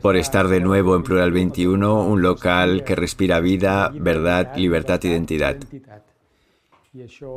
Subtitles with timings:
[0.00, 5.56] por estar de nuevo en Plural 21, un local que respira vida, verdad, libertad, identidad.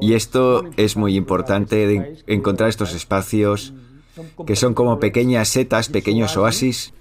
[0.01, 3.73] Y esto es muy importante, encontrar estos espacios
[4.45, 6.93] que son como pequeñas setas, pequeños oasis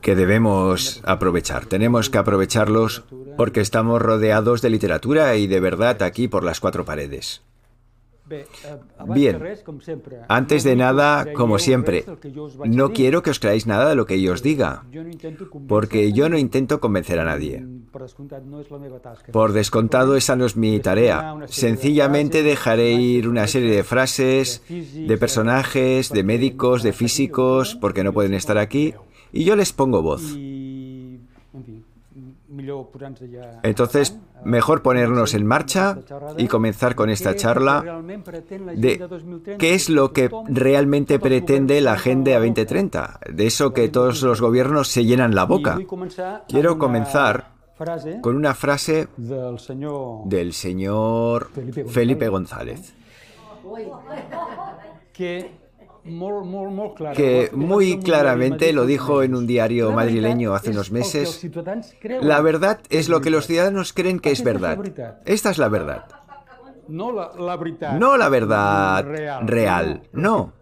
[0.00, 1.66] que debemos aprovechar.
[1.66, 3.04] Tenemos que aprovecharlos
[3.36, 7.42] porque estamos rodeados de literatura y de verdad aquí por las cuatro paredes.
[9.14, 9.42] Bien,
[10.28, 12.04] antes de nada, como siempre,
[12.66, 14.84] no quiero que os creáis nada de lo que yo os diga,
[15.68, 17.66] porque yo no intento convencer a nadie.
[19.32, 21.36] Por descontado, esa no es mi tarea.
[21.46, 28.12] Sencillamente dejaré ir una serie de frases, de personajes, de médicos, de físicos, porque no
[28.12, 28.94] pueden estar aquí,
[29.32, 30.36] y yo les pongo voz.
[33.62, 35.98] Entonces, mejor ponernos en marcha
[36.36, 38.02] y comenzar con esta charla
[38.74, 44.40] de qué es lo que realmente pretende la Agenda 2030, de eso que todos los
[44.40, 45.78] gobiernos se llenan la boca.
[46.48, 47.52] Quiero comenzar
[48.20, 51.50] con una frase del señor
[51.88, 52.94] Felipe González
[57.14, 61.46] que muy claramente lo dijo en un diario madrileño hace unos meses,
[62.20, 64.78] la verdad es lo que los ciudadanos creen que es verdad.
[65.24, 66.04] Esta es la verdad.
[67.98, 69.04] No la verdad.
[69.46, 70.59] Real, no.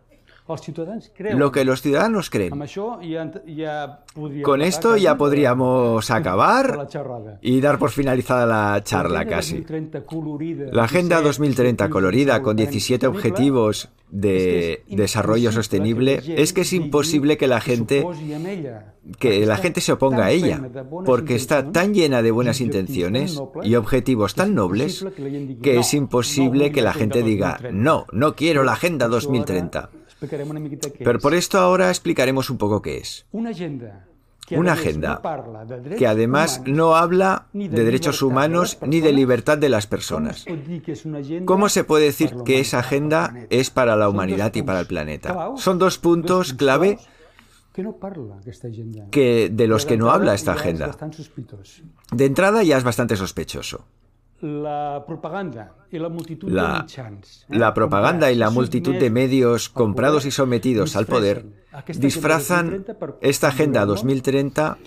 [1.35, 2.53] Lo que los ciudadanos creen.
[4.43, 6.89] Con esto ya podríamos acabar
[7.43, 9.65] y dar por finalizada la charla casi.
[10.73, 17.47] La Agenda 2030 colorida con 17 objetivos de desarrollo sostenible es que es imposible que
[17.47, 18.07] la gente
[19.19, 20.63] que la gente se oponga a ella
[21.05, 25.05] porque está tan llena de buenas intenciones y objetivos tan nobles
[25.63, 29.91] que es imposible que la gente diga no, no quiero la Agenda 2030.
[30.21, 33.27] Pero por esto ahora explicaremos un poco qué es.
[33.33, 35.21] Una agenda
[35.99, 40.47] que además no habla de derechos humanos ni de libertad de las personas.
[41.45, 45.53] ¿Cómo se puede decir que esa agenda es para la humanidad y para el planeta?
[45.57, 46.99] Son dos puntos clave
[49.11, 50.97] que de los que no habla esta agenda.
[52.11, 53.85] De entrada ya es bastante sospechoso
[57.49, 61.47] la propaganda y la multitud de medios comprados y sometidos al poder
[61.95, 62.85] disfrazan
[63.21, 64.79] esta Agenda 2030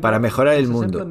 [0.00, 1.06] para mejorar el mundo.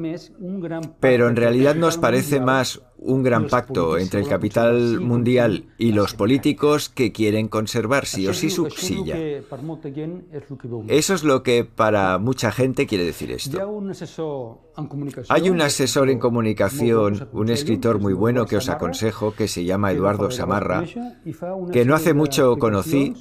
[1.00, 6.14] Pero en realidad nos parece más un gran pacto entre el capital mundial y los
[6.14, 9.16] políticos que quieren conservar sí o sí su silla.
[10.88, 13.58] Eso es lo que para mucha gente quiere decir esto.
[15.28, 19.92] Hay un asesor en comunicación, un escritor muy bueno que os aconsejo, que se llama
[19.92, 20.84] Eduardo Samarra,
[21.72, 23.14] que no hace mucho conocí,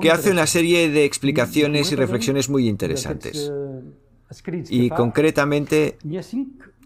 [0.00, 3.50] que hace una serie de explicaciones y reflexiones muy interesantes.
[4.70, 5.98] Y concretamente,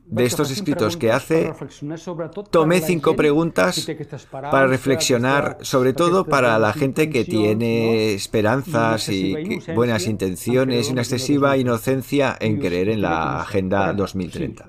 [0.07, 1.53] de estos escritos que hace,
[2.51, 3.87] tomé cinco preguntas
[4.31, 11.03] para reflexionar, sobre todo para la gente que tiene esperanzas y buenas intenciones y una
[11.03, 14.67] excesiva inocencia en creer en la Agenda 2030.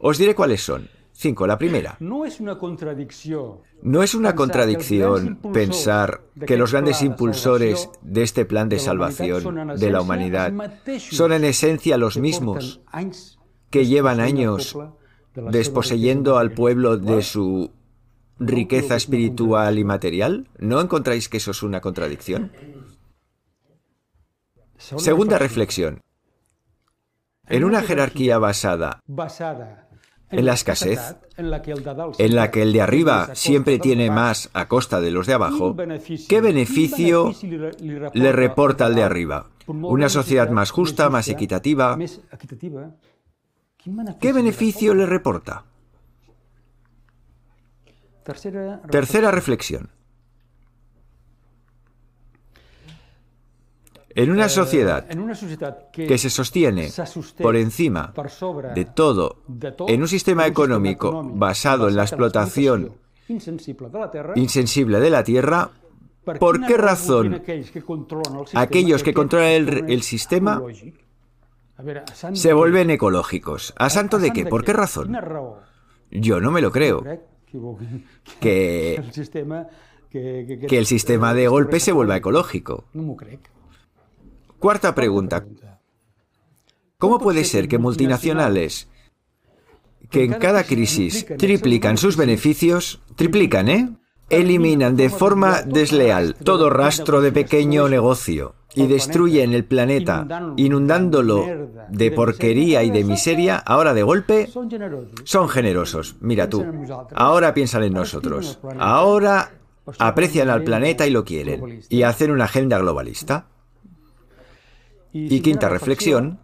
[0.00, 0.97] Os diré cuáles son.
[1.20, 1.48] Cinco.
[1.48, 1.96] La primera.
[1.98, 3.58] No es una contradicción.
[3.82, 9.90] No es una contradicción pensar que los grandes impulsores de este plan de salvación de
[9.90, 10.52] la humanidad
[11.10, 12.82] son en esencia los mismos
[13.68, 14.78] que llevan años
[15.34, 17.72] desposeyendo al pueblo de su
[18.38, 20.46] riqueza espiritual y material.
[20.58, 22.52] ¿No encontráis que eso es una contradicción?
[24.76, 26.00] Segunda reflexión.
[27.48, 29.00] En una jerarquía basada
[30.30, 35.10] en la escasez, en la que el de arriba siempre tiene más a costa de
[35.10, 35.76] los de abajo,
[36.28, 37.32] ¿qué beneficio
[38.12, 39.46] le reporta al de arriba?
[39.66, 41.98] ¿Una sociedad más justa, más equitativa?
[44.20, 45.64] ¿Qué beneficio le reporta?
[48.90, 49.90] Tercera reflexión.
[54.14, 55.06] En una sociedad
[55.92, 56.90] que se sostiene
[57.40, 58.12] por encima
[58.74, 59.42] de todo,
[59.86, 62.92] en un sistema económico basado en la explotación
[63.28, 65.70] insensible de la tierra,
[66.38, 67.42] ¿por qué razón
[68.54, 70.62] aquellos que controlan el, sistema
[72.32, 73.74] se vuelven ecológicos?
[73.76, 74.46] ¿A santo de qué?
[74.46, 75.16] ¿Por qué razón?
[76.10, 77.04] Yo no me lo creo.
[78.40, 79.02] Que,
[80.10, 82.84] que el sistema de golpe se vuelva ecológico.
[84.58, 85.44] Cuarta pregunta.
[86.98, 88.88] ¿Cómo puede ser que multinacionales
[90.10, 93.90] que en cada crisis triplican sus beneficios, triplican, ¿eh?
[94.30, 100.26] Eliminan de forma desleal todo rastro de pequeño negocio y destruyen el planeta
[100.56, 101.46] inundándolo
[101.88, 104.50] de porquería y de miseria, ahora de golpe
[105.24, 106.16] son generosos.
[106.20, 106.66] Mira tú,
[107.14, 108.58] ahora piensan en nosotros.
[108.78, 109.52] Ahora
[109.98, 111.80] aprecian al planeta y lo quieren.
[111.88, 113.46] Y hacen una agenda globalista.
[115.12, 116.38] Y quinta reflexión.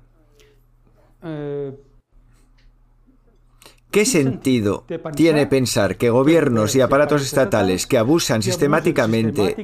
[3.95, 4.85] ¿Qué sentido
[5.15, 9.55] tiene pensar que gobiernos y aparatos estatales que abusan sistemáticamente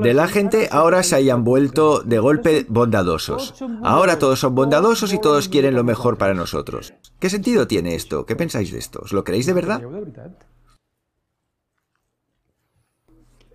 [0.00, 3.54] de la gente ahora se hayan vuelto de golpe bondadosos?
[3.82, 6.94] Ahora todos son bondadosos y todos quieren lo mejor para nosotros.
[7.18, 8.24] ¿Qué sentido tiene esto?
[8.24, 9.00] ¿Qué pensáis de esto?
[9.02, 9.82] ¿Os lo creéis de verdad?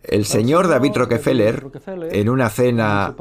[0.07, 1.65] El señor David Rockefeller,
[2.11, 3.15] en una cena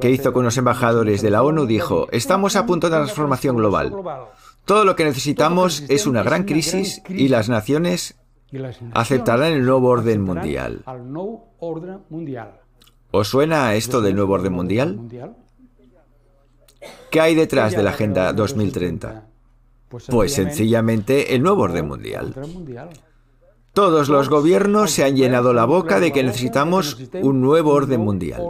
[0.00, 3.92] que hizo con los embajadores de la ONU, dijo, estamos a punto de transformación global.
[4.64, 8.16] Todo lo que necesitamos es una gran crisis y las naciones
[8.92, 10.82] aceptarán el nuevo orden mundial.
[13.10, 14.98] ¿Os suena esto del nuevo orden mundial?
[17.10, 19.26] ¿Qué hay detrás de la Agenda 2030?
[20.08, 22.34] Pues sencillamente el nuevo orden mundial.
[23.72, 28.42] Todos los gobiernos se han llenado la boca de que necesitamos un nuevo orden mundial.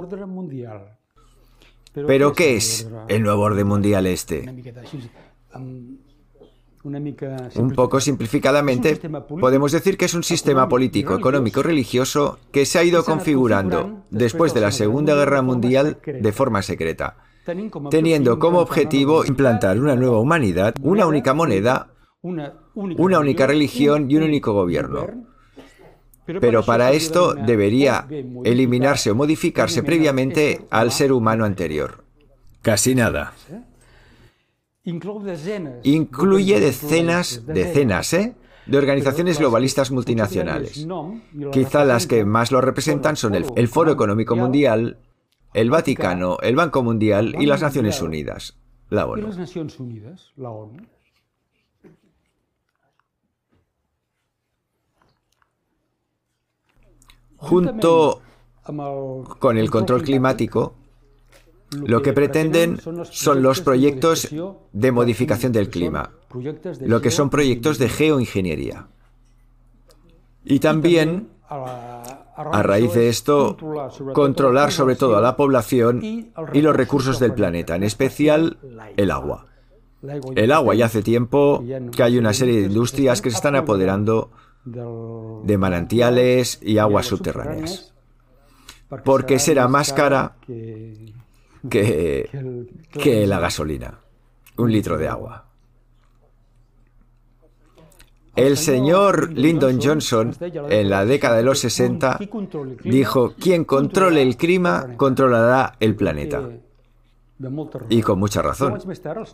[1.93, 4.49] ¿Pero qué es el nuevo orden mundial este?
[6.83, 8.97] Un poco simplificadamente,
[9.39, 14.55] podemos decir que es un sistema político, económico, religioso que se ha ido configurando después
[14.55, 17.19] de la Segunda Guerra Mundial de forma secreta,
[17.91, 21.91] teniendo como objetivo implantar una nueva humanidad, una única moneda,
[22.75, 25.07] una única religión y un único gobierno.
[26.25, 28.07] Pero para esto debería
[28.45, 32.05] eliminarse o modificarse previamente al ser humano anterior.
[32.63, 33.33] Casi nada.
[34.85, 38.35] Incluye decenas, decenas, ¿eh?
[38.67, 40.87] de organizaciones globalistas multinacionales.
[41.53, 44.99] Quizá las que más lo representan son el, Foro Económico Mundial,
[45.55, 48.57] el Vaticano, el Banco Mundial y las Naciones Unidas,
[48.89, 49.29] la ONU.
[57.41, 58.21] Junto
[59.39, 60.75] con el control climático,
[61.71, 62.79] lo que pretenden
[63.11, 64.29] son los proyectos
[64.73, 66.11] de modificación del clima,
[66.81, 68.89] lo que son proyectos de geoingeniería.
[70.45, 73.57] Y también, a raíz de esto,
[74.13, 78.59] controlar sobre todo a la población y los recursos del planeta, en especial
[78.97, 79.47] el agua.
[80.35, 81.63] El agua ya hace tiempo
[81.95, 84.31] que hay una serie de industrias que se están apoderando
[84.65, 87.95] de manantiales y aguas subterráneas,
[89.05, 90.37] porque será más cara
[91.69, 92.29] que,
[92.93, 94.01] que la gasolina,
[94.57, 95.47] un litro de agua.
[98.37, 102.19] El señor Lyndon Johnson, en la década de los 60,
[102.85, 106.49] dijo, quien controle el clima, controlará el planeta.
[107.89, 108.79] Y con mucha razón.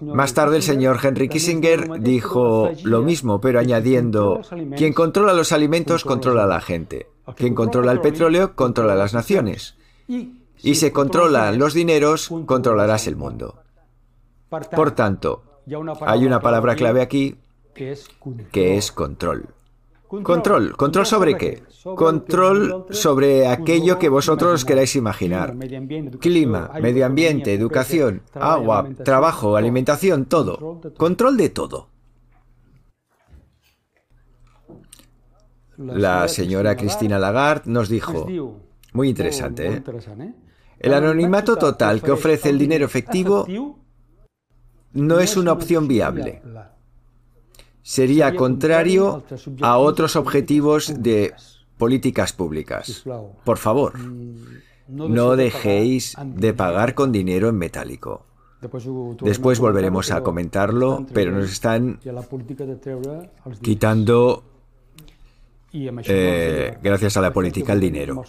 [0.03, 4.43] Más tarde el señor Henry Kissinger dijo lo mismo, pero añadiendo,
[4.77, 7.09] quien controla los alimentos, controla a la gente.
[7.35, 9.77] Quien controla el petróleo, controla a las naciones
[10.09, 13.63] y se controlan los dineros, controlarás el mundo.
[14.49, 15.43] Por tanto,
[16.01, 17.37] hay una palabra clave aquí
[17.75, 19.49] que es control.
[20.09, 20.77] Control.
[20.77, 21.63] ¿Control sobre qué?
[21.97, 25.57] Control sobre aquello que vosotros queráis imaginar.
[26.21, 30.81] Clima, medio ambiente, educación, agua, trabajo, alimentación, todo.
[30.97, 31.89] Control de todo.
[35.77, 38.27] La señora Cristina Lagarde nos dijo,
[38.93, 39.83] muy interesante, ¿eh?
[40.79, 43.47] El anonimato total que ofrece el dinero efectivo
[44.93, 46.43] no es una opción viable.
[47.87, 49.23] Sería contrario
[49.63, 51.35] a otros objetivos de
[51.79, 53.05] políticas públicas.
[53.45, 53.93] Por favor,
[54.89, 58.27] no dejéis de pagar con dinero en metálico.
[59.21, 62.01] Después volveremos a comentarlo, pero nos están
[63.63, 64.43] quitando,
[65.73, 68.25] eh, gracias a la política, el dinero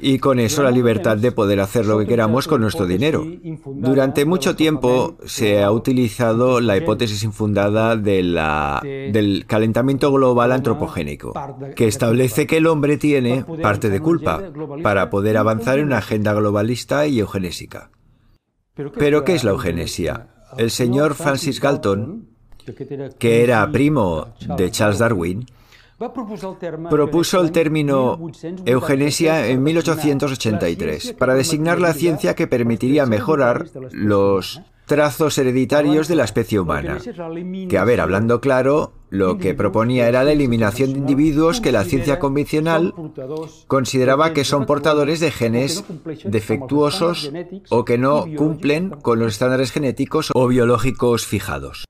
[0.00, 3.24] y con eso la libertad de poder hacer lo que queramos con nuestro dinero.
[3.66, 11.34] Durante mucho tiempo se ha utilizado la hipótesis infundada de la, del calentamiento global antropogénico,
[11.76, 14.42] que establece que el hombre tiene parte de culpa
[14.82, 17.90] para poder avanzar en una agenda globalista y eugenésica.
[18.96, 20.28] Pero ¿qué es la eugenesia?
[20.56, 22.28] El señor Francis Galton,
[23.18, 25.46] que era primo de Charles Darwin,
[26.00, 28.18] propuso el término
[28.64, 36.24] eugenesia en 1883 para designar la ciencia que permitiría mejorar los trazos hereditarios de la
[36.24, 36.98] especie humana.
[37.68, 41.84] Que, a ver, hablando claro, lo que proponía era la eliminación de individuos que la
[41.84, 42.94] ciencia convencional
[43.66, 45.84] consideraba que son portadores de genes
[46.24, 47.30] defectuosos
[47.68, 51.84] o que no cumplen con los estándares genéticos o biológicos fijados.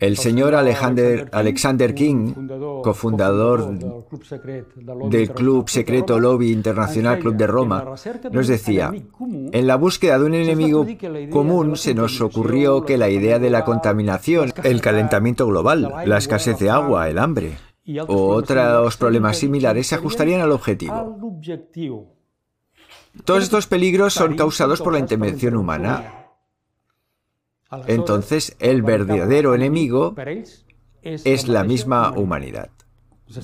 [0.00, 2.32] El señor Alexander, King,
[2.82, 3.78] cofundador
[5.10, 7.84] del Club Secreto Lobby Internacional Club de Roma,
[8.32, 8.92] nos decía,
[9.52, 10.86] en la búsqueda de un enemigo
[11.30, 16.58] común se nos ocurrió que la idea de la contaminación, el calentamiento global, la escasez
[16.58, 17.58] de agua, el hambre
[18.08, 21.18] o otros problemas similares se ajustarían al objetivo.
[23.24, 26.19] Todos estos peligros son causados por la intervención humana
[27.86, 30.14] entonces, el verdadero enemigo
[31.02, 32.70] es la misma humanidad.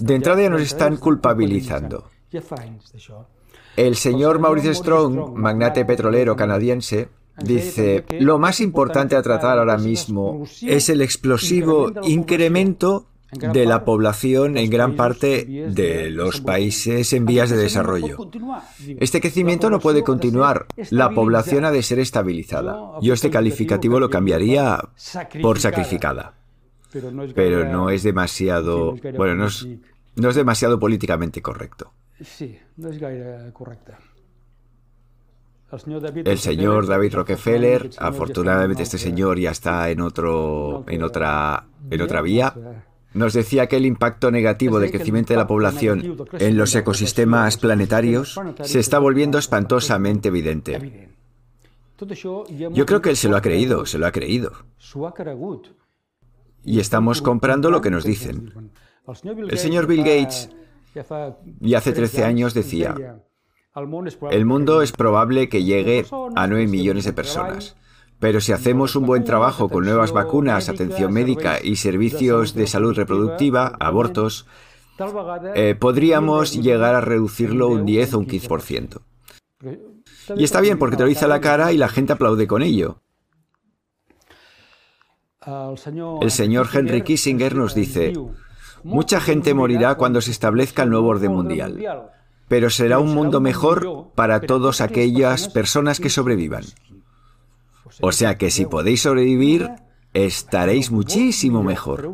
[0.01, 2.11] De entrada ya nos están culpabilizando.
[3.77, 7.09] El señor Maurice Strong, magnate petrolero canadiense,
[7.43, 14.57] dice, lo más importante a tratar ahora mismo es el explosivo incremento de la población
[14.57, 18.17] en gran parte de los países en vías de desarrollo.
[19.01, 20.67] Este crecimiento no puede continuar.
[20.91, 22.79] La población ha de ser estabilizada.
[23.03, 24.81] Yo este calificativo lo cambiaría
[25.43, 26.35] por sacrificada.
[27.35, 28.97] Pero no es demasiado...
[29.17, 29.67] Bueno, no es,
[30.15, 31.93] no es demasiado políticamente correcto.
[32.23, 32.99] Sí, no es
[33.53, 33.99] correcta.
[36.25, 42.23] El señor David Rockefeller, afortunadamente este señor ya está en otro, en otra, en otra
[42.23, 42.55] vía
[43.17, 48.39] nos decía que el impacto negativo del crecimiento de la población en los ecosistemas planetarios
[48.63, 51.09] se está volviendo espantosamente evidente.
[51.99, 54.53] Yo creo que él se lo ha creído, se lo ha creído.
[56.63, 58.73] Y estamos comprando lo que nos dicen.
[59.49, 60.51] El señor Bill Gates,
[61.61, 63.23] ya hace 13 años, decía,
[64.31, 66.05] el mundo es probable que llegue
[66.35, 67.77] a 9 millones de personas.
[68.19, 72.95] Pero si hacemos un buen trabajo con nuevas vacunas, atención médica y servicios de salud
[72.95, 74.47] reproductiva, abortos,
[75.55, 79.03] eh, podríamos llegar a reducirlo un 10 o un 15%.
[80.37, 83.03] Y está bien porque te lo dice la cara y la gente aplaude con ello.
[86.21, 88.15] El señor Henry Kissinger nos dice,
[88.83, 92.11] mucha gente morirá cuando se establezca el nuevo orden mundial,
[92.49, 96.65] pero será un mundo mejor para todas aquellas personas que sobrevivan.
[98.01, 99.71] O sea que si podéis sobrevivir,
[100.13, 102.11] estaréis muchísimo mejor.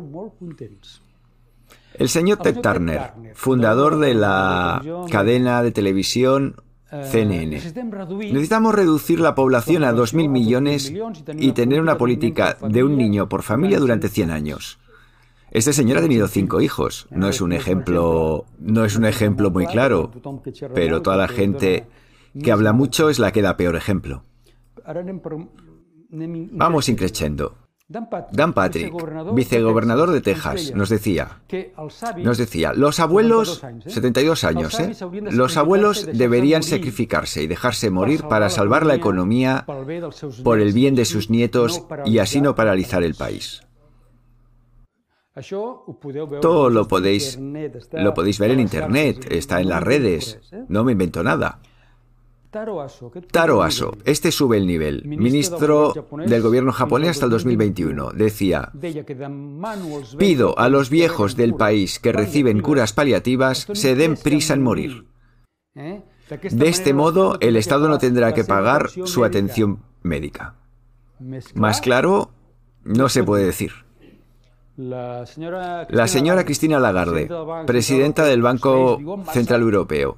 [1.93, 6.55] El señor Ted Turner, fundador de la cadena de televisión
[7.11, 7.49] CNN.
[7.49, 10.93] Necesitamos reducir la población a 2.000 millones
[11.37, 14.79] y tener una política de un niño por familia durante 100 años.
[15.51, 17.07] Este señor ha tenido cinco hijos.
[17.11, 20.11] No es un ejemplo, no es un ejemplo muy claro,
[20.73, 21.85] pero toda la gente
[22.41, 24.23] que habla mucho es la que da peor ejemplo.
[26.13, 27.57] Vamos increciendo.
[28.31, 28.93] Dan Patrick,
[29.33, 31.41] vicegobernador de Texas, nos decía,
[32.17, 34.93] nos decía, los abuelos, 72 años, ¿eh?
[35.31, 39.65] los abuelos deberían sacrificarse y dejarse morir para salvar la economía
[40.43, 43.61] por el bien de sus nietos y así no paralizar el país.
[46.41, 47.37] Todo lo podéis,
[47.91, 50.39] lo podéis ver en Internet, está en las redes,
[50.69, 51.59] no me invento nada.
[53.31, 55.91] Taro Aso, este sube el nivel, ministro
[56.25, 58.71] del gobierno japonés hasta el 2021, decía,
[60.19, 65.07] pido a los viejos del país que reciben curas paliativas se den prisa en morir.
[65.73, 66.03] ¿Eh?
[66.51, 70.55] De este modo, el Estado no tendrá que pagar su atención médica.
[71.55, 72.31] Más claro,
[72.83, 73.71] no se puede decir.
[74.75, 77.29] La señora, Cristina Lagarde,
[77.67, 78.99] presidenta del Banco
[79.31, 80.17] Central Europeo.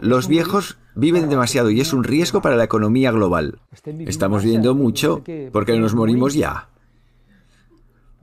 [0.00, 3.60] Los viejos viven demasiado y es un riesgo para la economía global.
[3.84, 6.68] Estamos viendo mucho porque nos morimos ya.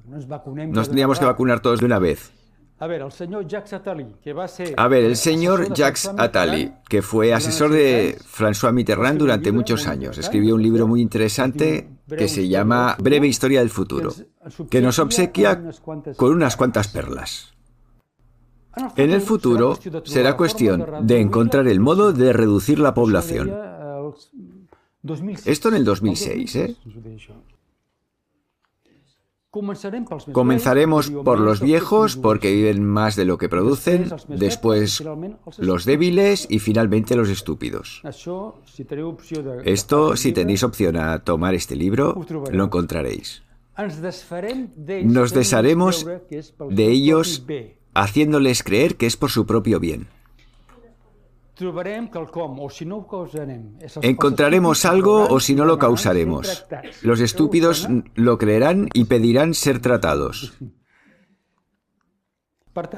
[0.06, 2.34] Nos tendríamos que vacunar todos de una vez.
[2.80, 4.74] A ver, el señor Jacques Attali, que va a ser...
[4.78, 10.18] A ver, el señor Jacques Attali, que fue asesor de François Mitterrand durante muchos años,
[10.18, 14.14] escribió un libro muy interesante que se llama Breve Historia del Futuro,
[14.70, 15.62] que nos obsequia
[16.16, 17.54] con unas cuantas perlas.
[18.96, 23.52] En el futuro será cuestión de encontrar el modo de reducir la población.
[25.46, 26.76] Esto en el 2006, ¿eh?
[29.52, 35.04] Comenzaremos por los viejos porque viven más de lo que producen, después
[35.58, 38.04] los débiles y finalmente los estúpidos.
[39.66, 43.42] Esto, si tenéis opción a tomar este libro, lo encontraréis.
[45.04, 47.44] Nos desharemos de ellos
[47.96, 50.08] haciéndoles creer que es por su propio bien.
[54.02, 56.66] Encontraremos algo o si no lo causaremos.
[57.02, 60.54] Los estúpidos lo creerán y pedirán ser tratados.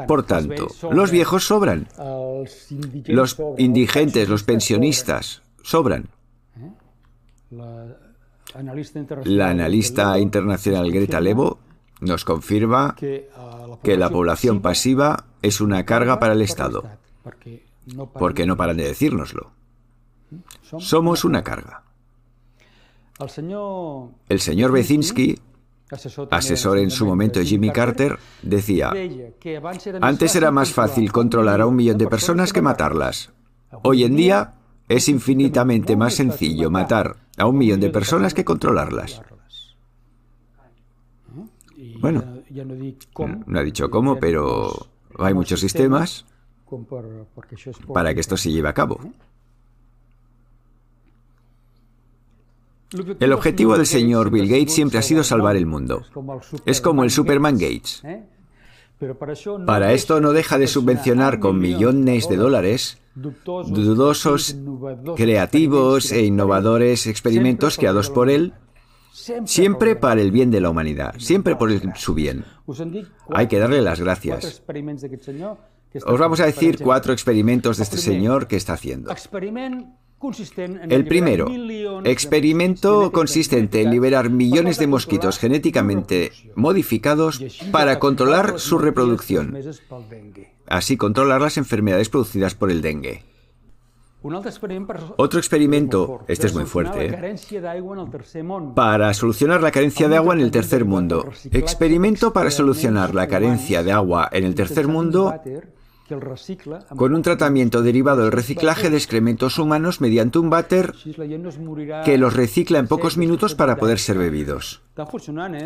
[0.08, 1.88] Por tanto, los viejos sobran.
[3.08, 6.10] Los indigentes, los pensionistas, sobran.
[9.25, 11.60] La analista internacional Greta Levo
[12.00, 16.84] nos confirma que la población pasiva es una carga para el Estado
[18.14, 19.52] porque no paran de decírnoslo.
[20.78, 21.84] Somos una carga.
[24.30, 25.38] El señor Bezinski,
[26.32, 28.92] asesor en su momento de Jimmy Carter, decía,
[30.02, 33.32] antes era más fácil controlar a un millón de personas que matarlas.
[33.84, 34.56] Hoy en día
[34.88, 39.22] es infinitamente más sencillo matar a un millón de personas que controlarlas.
[42.00, 42.24] Bueno,
[43.46, 44.88] no ha dicho cómo, pero
[45.20, 46.26] hay muchos sistemas
[47.94, 49.00] para que esto se lleve a cabo.
[53.20, 56.04] El objetivo del señor Bill Gates siempre ha sido salvar el mundo.
[56.66, 58.01] Es como el Superman Gates.
[58.04, 58.24] ¿eh?
[59.66, 64.56] Para esto no deja de subvencionar con millones de dólares dudosos,
[65.16, 68.54] creativos e innovadores experimentos creados por él,
[69.46, 72.46] siempre para el bien de la humanidad, siempre por su bien.
[73.30, 74.63] Hay que darle las gracias.
[75.94, 79.14] Os vamos a decir cuatro experimentos de este señor que está haciendo.
[80.88, 81.48] El primero,
[82.06, 89.58] experimento consistente en liberar millones de mosquitos genéticamente modificados para controlar su reproducción,
[90.68, 93.24] así controlar las enfermedades producidas por el dengue.
[94.24, 97.36] Otro experimento, este es muy fuerte, ¿eh?
[98.76, 101.28] para solucionar la carencia de agua en el tercer mundo.
[101.52, 105.34] Experimento para solucionar la carencia de agua en el tercer mundo
[106.96, 110.94] con un tratamiento derivado del reciclaje de excrementos humanos mediante un váter
[112.06, 114.82] que los recicla en pocos minutos para poder ser bebidos.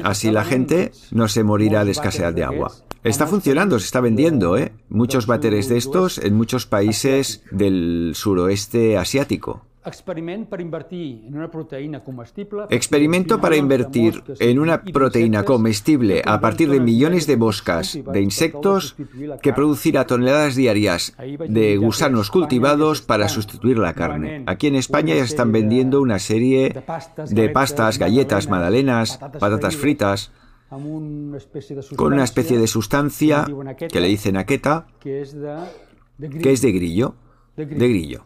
[0.03, 2.71] Así la gente no se morirá de escasez de agua.
[3.03, 4.71] Está funcionando, se está vendiendo, ¿eh?
[4.89, 9.65] Muchos váteres de estos en muchos países del suroeste asiático.
[12.69, 18.95] Experimento para invertir en una proteína comestible a partir de millones de moscas de insectos
[19.41, 21.15] que producirá toneladas diarias
[21.48, 24.43] de gusanos cultivados para sustituir la carne.
[24.48, 26.83] Aquí en España ya están vendiendo una serie
[27.29, 30.31] de pastas, galletas, magdalenas, patatas fritas
[31.95, 33.45] con una especie de sustancia
[33.91, 37.15] que le dicen aqueta, que es de grillo,
[37.55, 38.25] de grillo.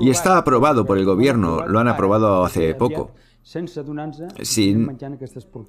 [0.00, 3.12] Y está aprobado por el gobierno, lo han aprobado hace poco.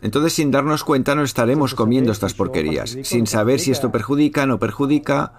[0.02, 4.48] entonces, sin darnos cuenta, no estaremos comiendo estas porquerías, sin saber si esto perjudica o
[4.48, 5.34] no perjudica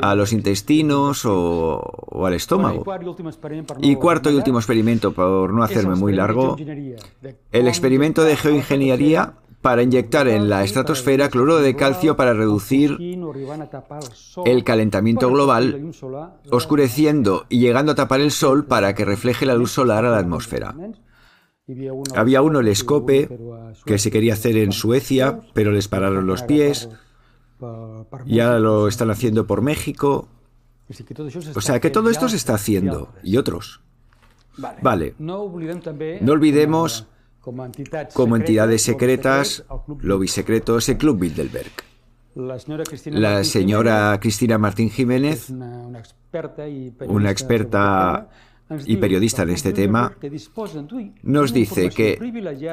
[0.00, 2.84] a los intestinos o, al estómago.
[3.80, 6.56] Y cuarto y último experimento, por no hacerme muy largo,
[7.52, 12.98] el experimento de geoingeniería para inyectar en la estratosfera cloruro de calcio para reducir
[14.44, 15.92] el calentamiento global,
[16.50, 20.18] oscureciendo y llegando a tapar el sol para que refleje la luz solar a la
[20.18, 20.74] atmósfera.
[22.16, 23.28] Había uno, el escope,
[23.86, 26.88] que se quería hacer en Suecia, pero les pararon los pies.
[28.26, 30.28] Ya lo están haciendo por México.
[31.54, 33.80] O sea que todo esto se está haciendo, y otros.
[34.82, 35.14] Vale.
[35.18, 35.44] No
[36.32, 37.06] olvidemos
[37.42, 39.64] como entidades secretas,
[40.00, 41.72] lobbies secretos, el Club Bilderberg.
[42.34, 46.66] La señora Cristina Martín Jiménez, una experta
[48.86, 50.14] y periodista en este tema,
[51.22, 52.14] nos dice que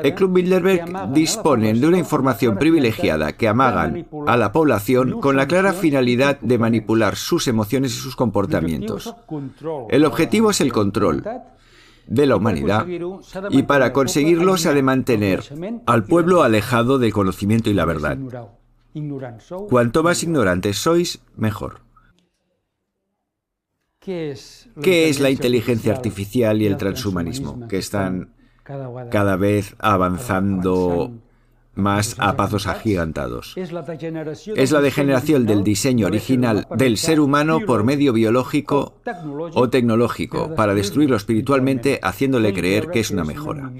[0.01, 5.47] el Club Bilderberg dispone de una información privilegiada que amagan a la población con la
[5.47, 9.13] clara finalidad de manipular sus emociones y sus comportamientos.
[9.89, 11.23] El objetivo es el control
[12.09, 12.87] de la humanidad
[13.51, 15.43] y para conseguirlo se ha de mantener
[15.85, 18.17] al pueblo alejado del conocimiento y la verdad.
[19.69, 21.81] Cuanto más ignorantes sois, mejor.
[23.99, 27.67] ¿Qué es la inteligencia artificial y el transhumanismo?
[27.67, 28.33] Que están
[29.11, 31.11] cada vez avanzando
[31.79, 33.55] más a pasos agigantados.
[33.55, 33.71] Es
[34.71, 39.01] la degeneración del diseño original del ser humano por medio biológico
[39.53, 43.71] o tecnológico para destruirlo espiritualmente haciéndole creer que es una mejora.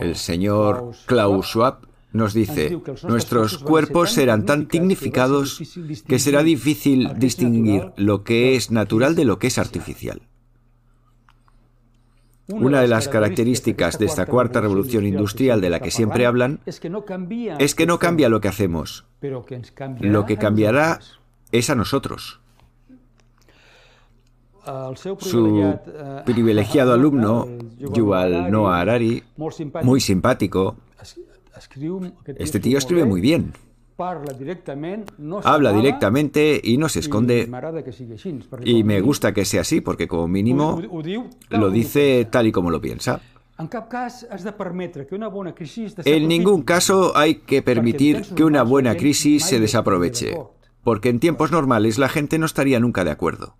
[0.00, 5.62] El señor Klaus Schwab nos dice, nuestros cuerpos serán tan dignificados
[6.06, 10.22] que será difícil distinguir lo que es natural de lo que es artificial.
[12.52, 16.80] Una de las características de esta cuarta revolución industrial de la que siempre hablan es
[16.80, 17.04] que no
[17.98, 19.04] cambia lo que hacemos.
[20.00, 21.00] Lo que cambiará
[21.52, 22.40] es a nosotros.
[25.18, 25.78] Su
[26.24, 29.22] privilegiado alumno, Yuval Noah Harari,
[29.82, 30.76] muy simpático,
[32.36, 33.52] este tío escribe muy bien.
[35.44, 37.48] Habla directamente y no se esconde.
[38.64, 40.80] Y me gusta que sea así, porque como mínimo
[41.50, 43.20] lo dice tal y como lo piensa.
[46.04, 50.34] En ningún caso hay que permitir que una buena crisis se desaproveche,
[50.82, 53.54] porque en tiempos normales la gente no estaría nunca de acuerdo.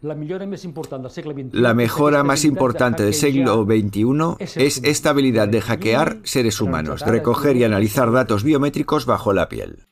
[0.00, 7.56] La mejora más importante del siglo XXI es esta habilidad de hackear seres humanos, recoger
[7.56, 9.86] y analizar datos biométricos bajo la piel.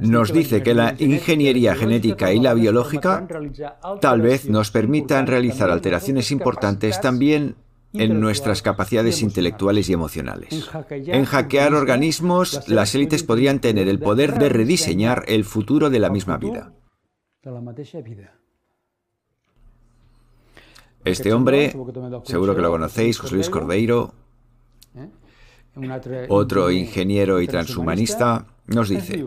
[0.00, 3.26] Nos dice que la ingeniería genética y la biológica
[4.00, 7.56] tal vez nos permitan realizar alteraciones importantes también
[7.92, 10.68] en nuestras capacidades intelectuales y emocionales.
[10.90, 16.10] En hackear organismos, las élites podrían tener el poder de rediseñar el futuro de la
[16.10, 16.72] misma vida.
[21.04, 21.74] Este hombre,
[22.24, 24.14] seguro que lo conocéis, José Luis Cordeiro,
[26.28, 29.26] otro ingeniero y transhumanista, nos dice,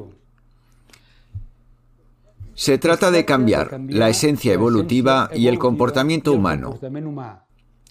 [2.55, 6.79] se trata de cambiar la esencia evolutiva y el comportamiento humano,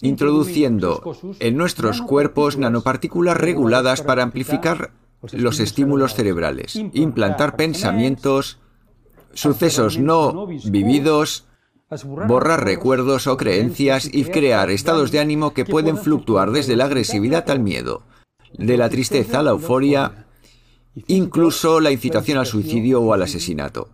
[0.01, 4.91] introduciendo en nuestros cuerpos nanopartículas reguladas para amplificar
[5.31, 8.59] los estímulos cerebrales, implantar pensamientos,
[9.33, 11.47] sucesos no vividos
[12.27, 17.49] borrar recuerdos o creencias y crear estados de ánimo que pueden fluctuar desde la agresividad
[17.49, 18.03] al miedo,
[18.57, 20.25] de la tristeza a la euforia,
[21.07, 23.89] incluso la incitación al suicidio o al asesinato.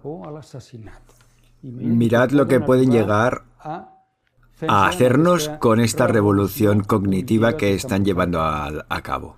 [1.61, 9.01] Mirad lo que pueden llegar a hacernos con esta revolución cognitiva que están llevando a,
[9.03, 9.37] cabo.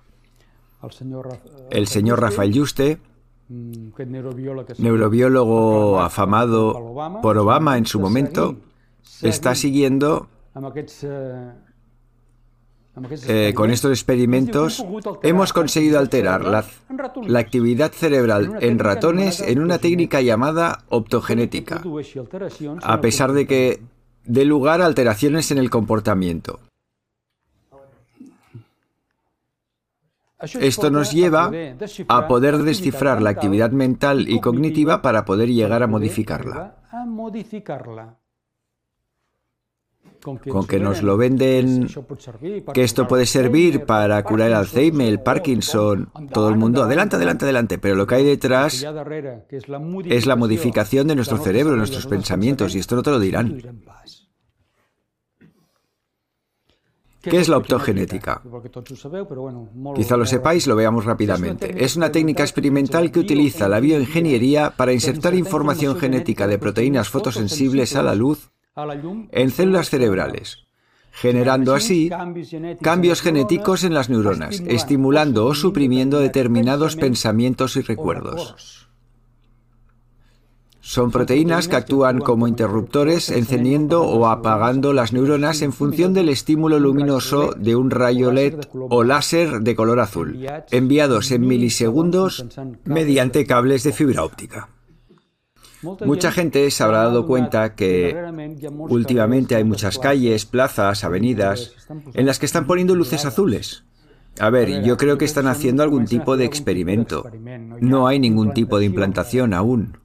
[1.70, 3.00] El señor Rafael Yuste
[4.78, 8.56] neurobiólogo afamado por Obama en su momento,
[9.22, 10.28] está siguiendo
[13.28, 14.84] eh, con estos experimentos
[15.22, 16.64] hemos conseguido alterar la,
[17.26, 21.82] la, actividad cerebral en ratones en una técnica llamada optogenética,
[22.82, 23.82] a pesar de que
[24.24, 26.58] dé lugar a alteraciones en el comportamiento.
[30.38, 31.50] Esto nos lleva
[32.08, 36.76] a poder descifrar la actividad mental y cognitiva para poder llegar a modificarla.
[40.22, 41.88] Con que nos lo venden,
[42.74, 47.44] que esto puede servir para curar el Alzheimer, el Parkinson, todo el mundo, adelante, adelante,
[47.44, 48.84] adelante, pero lo que hay detrás
[50.04, 53.62] es la modificación de nuestro cerebro, nuestros pensamientos, y esto no te lo dirán.
[57.30, 58.42] ¿Qué es la optogenética?
[59.94, 61.84] Quizá lo sepáis, lo veamos rápidamente.
[61.84, 67.96] Es una técnica experimental que utiliza la bioingeniería para insertar información genética de proteínas fotosensibles
[67.96, 68.50] a la luz
[69.32, 70.66] en células cerebrales,
[71.12, 72.10] generando así
[72.82, 78.85] cambios genéticos en las neuronas, estimulando o suprimiendo determinados pensamientos y recuerdos.
[80.88, 86.78] Son proteínas que actúan como interruptores encendiendo o apagando las neuronas en función del estímulo
[86.78, 92.46] luminoso de un rayo LED o láser de color azul, enviados en milisegundos
[92.84, 94.68] mediante cables de fibra óptica.
[95.82, 98.16] Mucha gente se habrá dado cuenta que
[98.88, 101.74] últimamente hay muchas calles, plazas, avenidas
[102.14, 103.82] en las que están poniendo luces azules.
[104.38, 107.28] A ver, yo creo que están haciendo algún tipo de experimento.
[107.80, 109.98] No hay ningún tipo de implantación aún.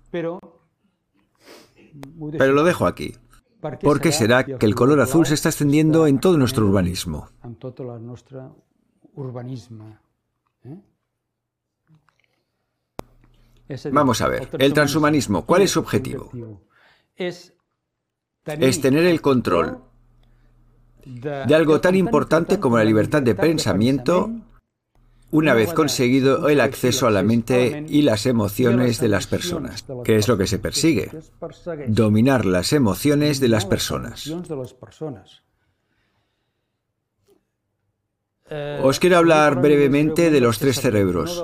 [2.37, 3.15] Pero lo dejo aquí.
[3.59, 7.29] ¿Por qué será que el color azul se está extendiendo en todo nuestro urbanismo?
[13.91, 16.31] Vamos a ver, el transhumanismo, ¿cuál es su objetivo?
[17.15, 17.53] Es
[18.43, 19.79] tener el control
[21.05, 24.31] de algo tan importante como la libertad de pensamiento
[25.31, 29.85] una vez conseguido el acceso a la mente y las emociones de las personas.
[30.03, 31.09] ¿Qué es lo que se persigue?
[31.87, 34.31] Dominar las emociones de las personas.
[38.83, 41.41] Os quiero hablar brevemente de los tres cerebros.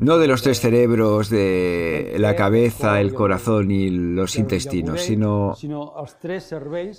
[0.00, 5.56] No de los tres cerebros de la cabeza, el corazón y los intestinos, sino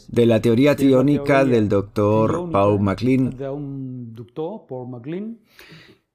[0.07, 3.37] de la teoría triónica del doctor Paul MacLean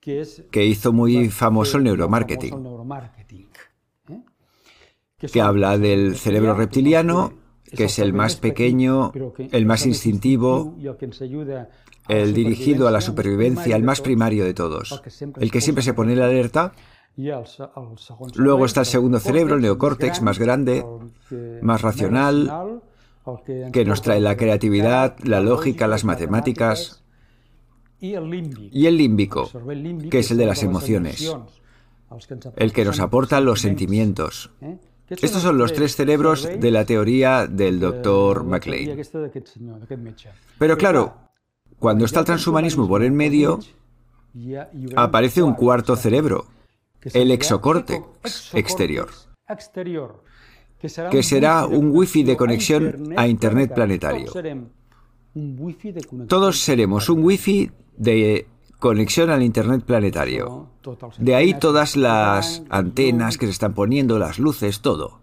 [0.00, 2.54] que hizo muy famoso el neuromarketing,
[4.08, 4.22] ¿eh?
[5.18, 7.32] que habla del cerebro reptiliano,
[7.74, 9.12] que es el más pequeño,
[9.50, 10.76] el más instintivo,
[12.08, 15.02] el dirigido a la supervivencia, el más primario de todos,
[15.38, 16.72] el que siempre se pone en alerta.
[18.36, 20.84] Luego está el segundo cerebro, el neocórtex, más grande,
[21.60, 22.80] más racional,
[23.72, 27.02] que nos trae la creatividad, la lógica, las matemáticas.
[28.00, 28.14] Y
[28.86, 29.50] el límbico,
[30.10, 31.34] que es el de las emociones,
[32.56, 34.50] el que nos aporta los sentimientos.
[35.08, 39.00] Estos son los tres cerebros de la teoría del doctor MacLean.
[40.58, 41.14] Pero claro,
[41.78, 43.58] cuando está el transhumanismo por en medio,
[44.96, 46.46] aparece un cuarto cerebro,
[47.14, 49.08] el exocórtex exterior,
[51.10, 54.30] que será un wifi de conexión a Internet planetario.
[56.28, 58.46] Todos seremos un wifi de
[58.78, 60.68] conexión al Internet planetario.
[61.18, 65.20] De ahí todas las antenas que se están poniendo, las luces, todo.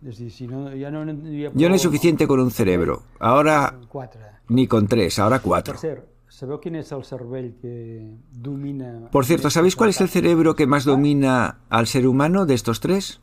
[0.00, 3.02] Yo no es suficiente con un cerebro.
[3.18, 3.74] Ahora
[4.48, 5.76] ni con tres, ahora cuatro.
[9.10, 12.80] Por cierto, ¿sabéis cuál es el cerebro que más domina al ser humano de estos
[12.80, 13.20] tres?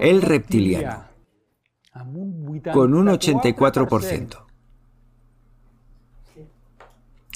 [0.00, 1.04] El reptiliano,
[2.72, 4.45] con un 84%.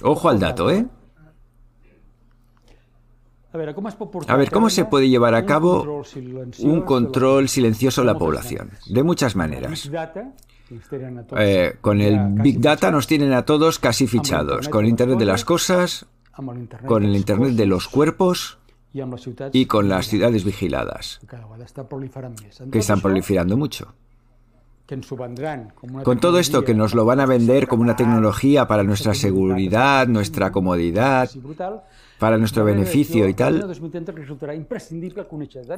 [0.03, 0.87] Ojo al dato, ¿eh?
[3.53, 6.03] A ver, ¿cómo se puede llevar a cabo
[6.61, 8.71] un control silencioso de la población?
[8.87, 9.91] De muchas maneras.
[11.37, 15.25] Eh, con el Big Data nos tienen a todos casi fichados, con el Internet de
[15.25, 16.07] las cosas,
[16.87, 18.59] con el Internet de los cuerpos
[19.53, 21.21] y con las ciudades vigiladas,
[22.71, 23.95] que están proliferando mucho.
[26.05, 30.09] Con todo esto que nos lo van a vender como una tecnología para nuestra seguridad,
[30.09, 31.31] nuestra comodidad,
[32.19, 33.67] para nuestro beneficio y tal,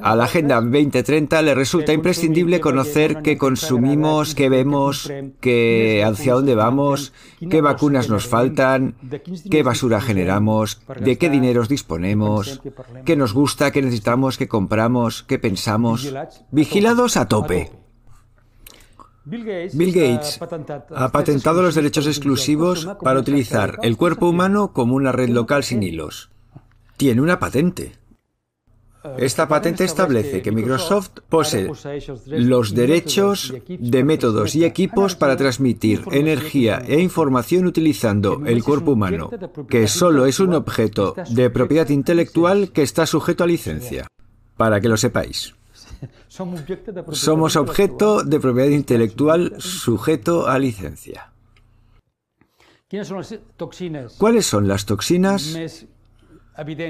[0.01, 6.55] a la Agenda 2030 le resulta imprescindible conocer qué consumimos, qué vemos, qué, hacia dónde
[6.55, 7.13] vamos,
[7.49, 8.95] qué vacunas nos faltan,
[9.49, 12.61] qué basura generamos, de qué dineros disponemos,
[13.05, 16.13] qué nos gusta, qué necesitamos, qué compramos, qué pensamos.
[16.51, 17.82] Vigilados a tope.
[19.25, 20.39] Bill Gates,
[20.95, 25.81] ha patentado los derechos exclusivos para utilizar el cuerpo humano como una red local sin
[25.81, 26.29] hilos.
[26.97, 27.93] Tiene una patente.
[29.17, 31.71] Esta patente establece que Microsoft posee
[32.25, 39.29] los derechos de métodos y equipos para transmitir energía e información utilizando el cuerpo humano,
[39.69, 44.07] que solo es un objeto de propiedad intelectual que está sujeto a licencia.
[44.55, 45.53] Para que lo sepáis.
[47.11, 51.31] Somos objeto de propiedad intelectual sujeto a licencia.
[54.17, 55.55] ¿Cuáles son las toxinas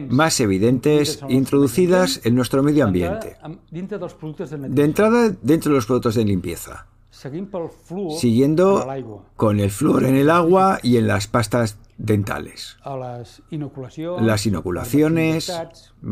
[0.09, 3.35] más evidentes introducidas en nuestro medio ambiente?
[3.69, 6.87] De entrada, dentro de los productos de limpieza.
[8.17, 8.87] Siguiendo
[9.35, 12.77] con el flúor en el agua y en las pastas dentales.
[14.21, 15.53] Las inoculaciones,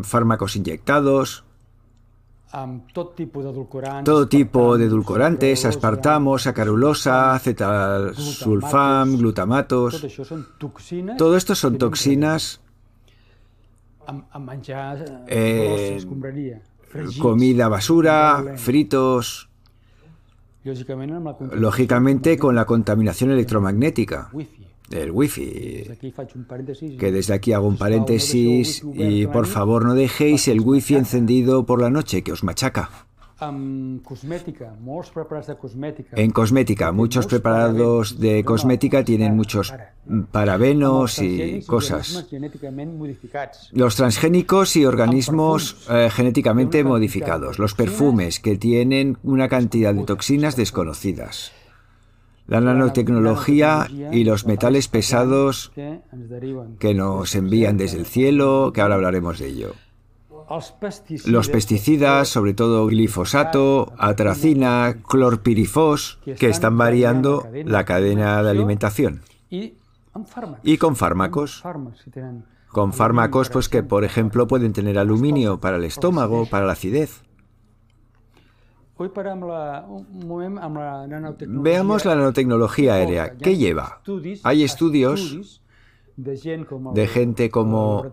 [0.03, 1.45] fármacos inyectados,
[4.03, 10.05] todo tipo de edulcorantes, aspartamo, sacarulosa, acetalsulfam, glutamatos.
[11.17, 12.61] Todo esto son toxinas
[15.27, 15.99] eh,
[17.19, 19.49] comida basura, fritos,
[21.53, 24.29] lógicamente con la contaminación electromagnética
[24.91, 25.87] el wifi.
[26.99, 31.81] Que desde aquí hago un paréntesis y por favor no dejéis el wifi encendido por
[31.81, 32.89] la noche que os machaca.
[33.41, 34.75] En cosmética,
[36.91, 39.73] muchos preparados de cosmética tienen muchos
[40.31, 42.27] parabenos y cosas.
[43.71, 47.57] Los transgénicos y organismos eh, genéticamente modificados.
[47.57, 51.51] Los perfumes que tienen una cantidad de toxinas desconocidas
[52.51, 55.71] la nanotecnología y los metales pesados
[56.79, 59.73] que nos envían desde el cielo, que ahora hablaremos de ello.
[61.27, 69.21] Los pesticidas, sobre todo glifosato, atracina, clorpirifos, que están variando la cadena de alimentación.
[69.49, 71.63] Y con fármacos.
[72.67, 77.23] Con fármacos pues que, por ejemplo, pueden tener aluminio para el estómago, para la acidez.
[81.63, 83.35] Veamos la nanotecnología aérea.
[83.37, 84.01] ¿Qué lleva?
[84.43, 85.61] Hay estudios
[86.17, 88.03] de gente como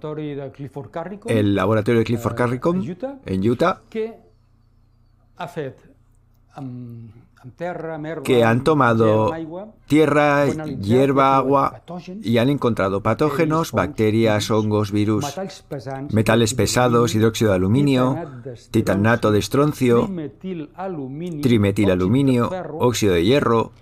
[1.27, 2.83] el laboratorio de Clifford Carricom
[3.27, 3.83] en Utah
[8.25, 9.33] que han tomado
[9.87, 11.83] tierra, hierba, agua
[12.23, 15.25] y han encontrado patógenos, bacterias, hongos, virus,
[16.13, 18.17] metales pesados, hidróxido de aluminio,
[18.71, 20.11] titanato de estroncio,
[21.43, 23.73] trimetilaluminio, óxido de hierro,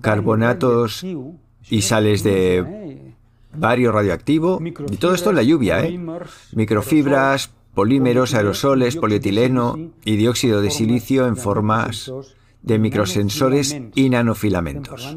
[0.00, 1.04] carbonatos
[1.68, 3.14] y sales de
[3.52, 4.60] bario radioactivo,
[4.90, 5.98] y todo esto en la lluvia, ¿eh?
[6.52, 12.10] microfibras, polímeros, aerosoles, polietileno y dióxido de silicio en formas
[12.62, 15.14] de microsensores y nanofilamentos.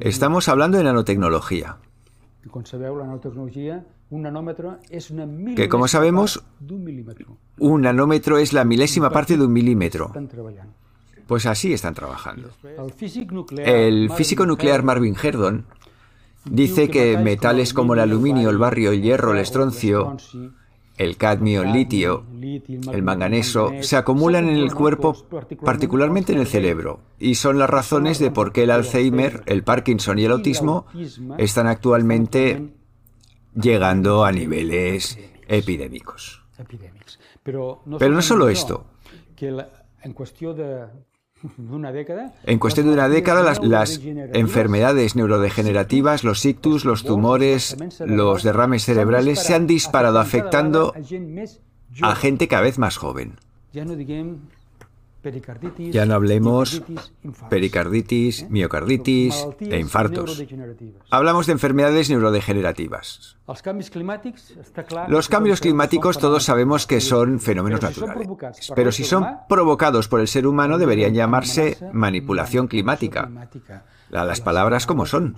[0.00, 1.76] Estamos hablando de nanotecnología.
[5.54, 6.42] Que como sabemos,
[7.58, 10.12] un nanómetro es la milésima parte de un milímetro.
[11.28, 12.50] Pues así están trabajando.
[13.56, 15.64] El físico nuclear Marvin Herdon
[16.44, 20.16] dice que metales como el aluminio, el barrio, el hierro, el estroncio,
[20.96, 22.24] el cadmio, el litio,
[22.92, 25.14] el manganeso, se acumulan en el cuerpo,
[25.64, 30.18] particularmente en el cerebro, y son las razones de por qué el Alzheimer, el Parkinson
[30.18, 30.86] y el autismo
[31.38, 32.72] están actualmente
[33.54, 36.42] llegando a niveles epidémicos.
[37.42, 38.86] Pero no solo esto.
[42.44, 44.00] En cuestión de una década, las,
[44.32, 50.94] enfermedades neurodegenerativas, los ictus, los tumores, los derrames cerebrales se han disparado afectando
[52.00, 53.36] a gente cada vez más joven.
[55.92, 56.82] Ya no hablemos
[57.48, 60.42] pericarditis, miocarditis e infartos.
[61.10, 63.36] Hablamos de enfermedades neurodegenerativas.
[65.08, 68.28] Los cambios climáticos todos sabemos que son fenómenos naturales,
[68.74, 73.30] pero si son provocados por el ser humano deberían llamarse manipulación climática.
[74.10, 75.36] Las palabras como son.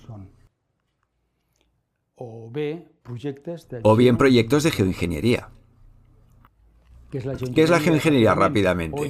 [2.17, 5.51] O bien proyectos de geoingeniería.
[7.55, 9.01] ¿Qué es la geoingeniería rápidamente?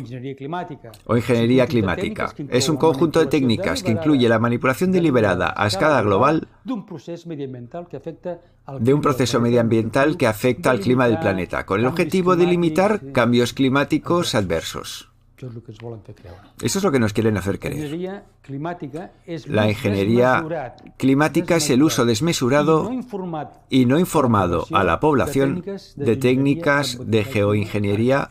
[1.06, 2.34] O ingeniería climática.
[2.50, 6.84] Es un conjunto de técnicas que incluye la manipulación deliberada a escala global de un
[6.84, 7.28] proceso
[9.40, 15.13] medioambiental que afecta al clima del planeta, con el objetivo de limitar cambios climáticos adversos.
[16.62, 18.20] Eso es lo que nos quieren hacer creer.
[19.46, 22.90] La ingeniería climática es el uso desmesurado
[23.68, 25.64] y no informado a la población
[25.96, 28.30] de técnicas de geoingeniería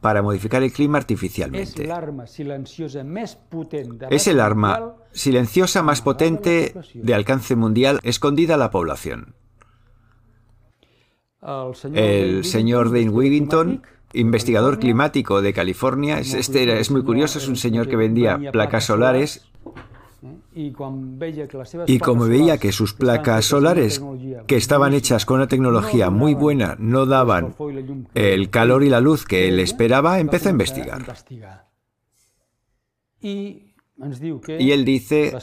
[0.00, 1.88] para modificar el clima artificialmente.
[4.10, 9.34] Es el arma silenciosa más potente de alcance mundial escondida a la población.
[11.94, 16.18] El señor Dane Wigington investigador climático de California.
[16.18, 19.48] Este es muy curioso, es un señor que vendía placas solares
[20.54, 24.02] y como veía que sus placas solares,
[24.46, 27.54] que estaban hechas con una tecnología muy buena, no daban
[28.14, 31.04] el calor y la luz que él esperaba, empezó a investigar.
[33.20, 33.67] Y
[34.70, 35.36] él dice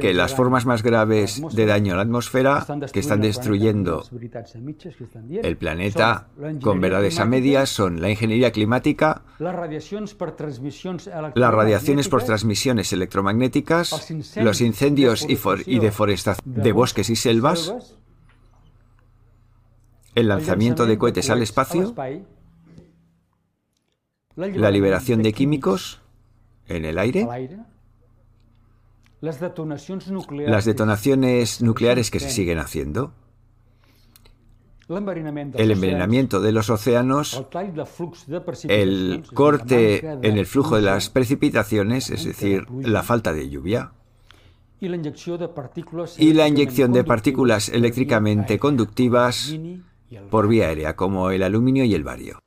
[0.00, 4.02] que las formas más graves de daño a la atmósfera que están destruyendo
[5.42, 6.28] el planeta
[6.60, 10.14] con verdades a medias son la ingeniería climática, las radiaciones
[12.08, 17.72] por transmisiones electromagnéticas, los incendios y, deforestación de bosques y selvas,
[20.16, 21.94] el lanzamiento de cohetes al espacio,
[24.34, 26.00] la liberación de químicos
[26.68, 27.26] en el aire,
[29.20, 29.40] las
[30.64, 33.12] detonaciones nucleares que se siguen haciendo,
[34.88, 37.44] el envenenamiento de los océanos,
[38.68, 43.92] el corte en el flujo de las precipitaciones, es decir, la falta de lluvia,
[44.78, 49.56] y la inyección de partículas eléctricamente conductivas
[50.30, 52.38] por vía aérea, como el aluminio y el bario.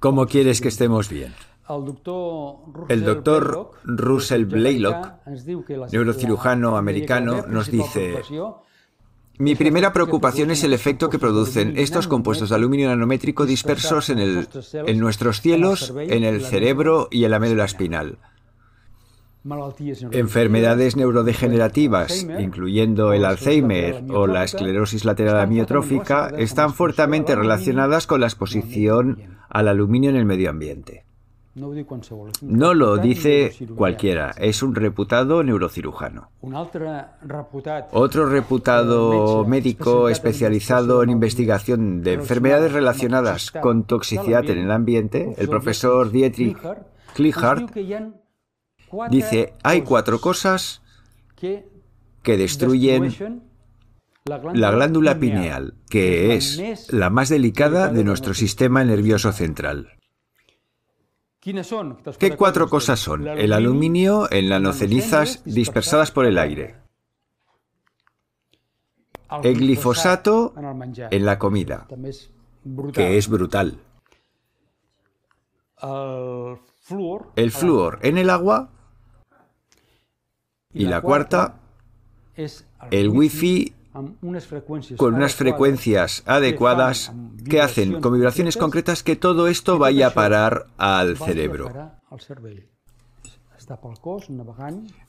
[0.00, 1.34] ¿Cómo quieres que estemos bien?
[2.88, 5.12] El doctor Russell Blaylock,
[5.92, 8.20] neurocirujano americano, nos dice,
[9.38, 14.18] mi primera preocupación es el efecto que producen estos compuestos de aluminio nanométrico dispersos en,
[14.18, 18.18] el, en nuestros cielos, en el cerebro y en la médula espinal.
[20.12, 28.26] Enfermedades neurodegenerativas, incluyendo el Alzheimer o la esclerosis lateral amiotrófica, están fuertemente relacionadas con la
[28.26, 31.04] exposición al aluminio en el medio ambiente.
[31.54, 36.30] No lo dice cualquiera, es un reputado neurocirujano.
[37.92, 45.48] Otro reputado médico especializado en investigación de enfermedades relacionadas con toxicidad en el ambiente, el
[45.48, 46.56] profesor Dietrich
[47.14, 47.70] Klichhardt,
[49.10, 50.80] dice, hay cuatro cosas
[51.36, 53.42] que destruyen
[54.24, 59.98] la glándula pineal, que es la más delicada de nuestro sistema nervioso central.
[62.18, 63.26] ¿Qué cuatro cosas son?
[63.26, 66.76] El aluminio en nanocenizas dispersadas por el aire.
[69.42, 70.54] El glifosato
[71.10, 71.88] en la comida,
[72.92, 73.80] que es brutal.
[77.34, 78.70] El flúor en el agua.
[80.72, 81.60] Y la cuarta,
[82.90, 87.12] el wifi con unas frecuencias adecuadas
[87.48, 91.70] que hacen con vibraciones concretas que todo esto vaya a parar al cerebro.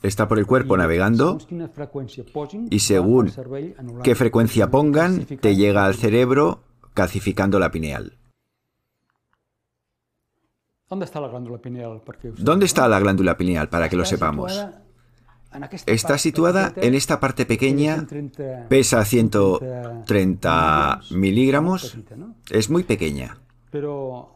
[0.02, 1.38] Está por el cuerpo navegando
[2.70, 3.32] y según
[4.02, 6.60] qué frecuencia pongan, te llega al cerebro
[6.92, 8.18] calcificando la pineal.
[12.38, 13.68] ¿Dónde está la glándula pineal?
[13.68, 14.66] Para que lo sepamos.
[15.86, 18.06] Está situada en esta parte pequeña,
[18.68, 21.96] pesa 130 miligramos,
[22.50, 23.38] es muy pequeña.
[23.70, 24.30] Pero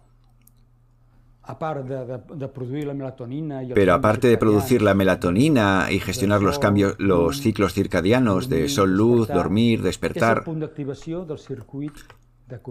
[3.93, 9.83] aparte de producir la melatonina y gestionar los cambios, los ciclos circadianos de sol-luz, dormir,
[9.83, 10.45] despertar,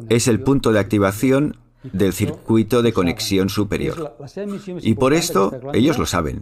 [0.09, 4.17] es el punto de activación del circuito de conexión superior.
[4.81, 6.41] Y por esto ellos lo saben.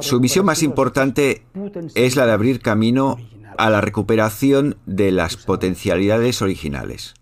[0.00, 1.46] Su misión más importante
[1.94, 3.16] es la de abrir camino
[3.56, 7.14] a la recuperación de las potencialidades originales.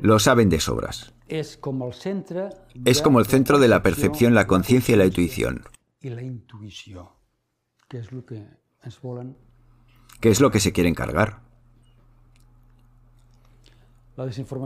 [0.00, 1.14] Lo saben de sobras.
[1.28, 5.62] Es como el centro de la percepción, la conciencia y la intuición.
[10.20, 11.51] ¿Qué es lo que se quieren cargar?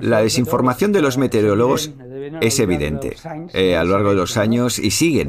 [0.03, 1.93] La desinformación de los meteorólogos
[2.41, 3.17] es evidente
[3.53, 5.29] eh, a lo largo de los años y siguen.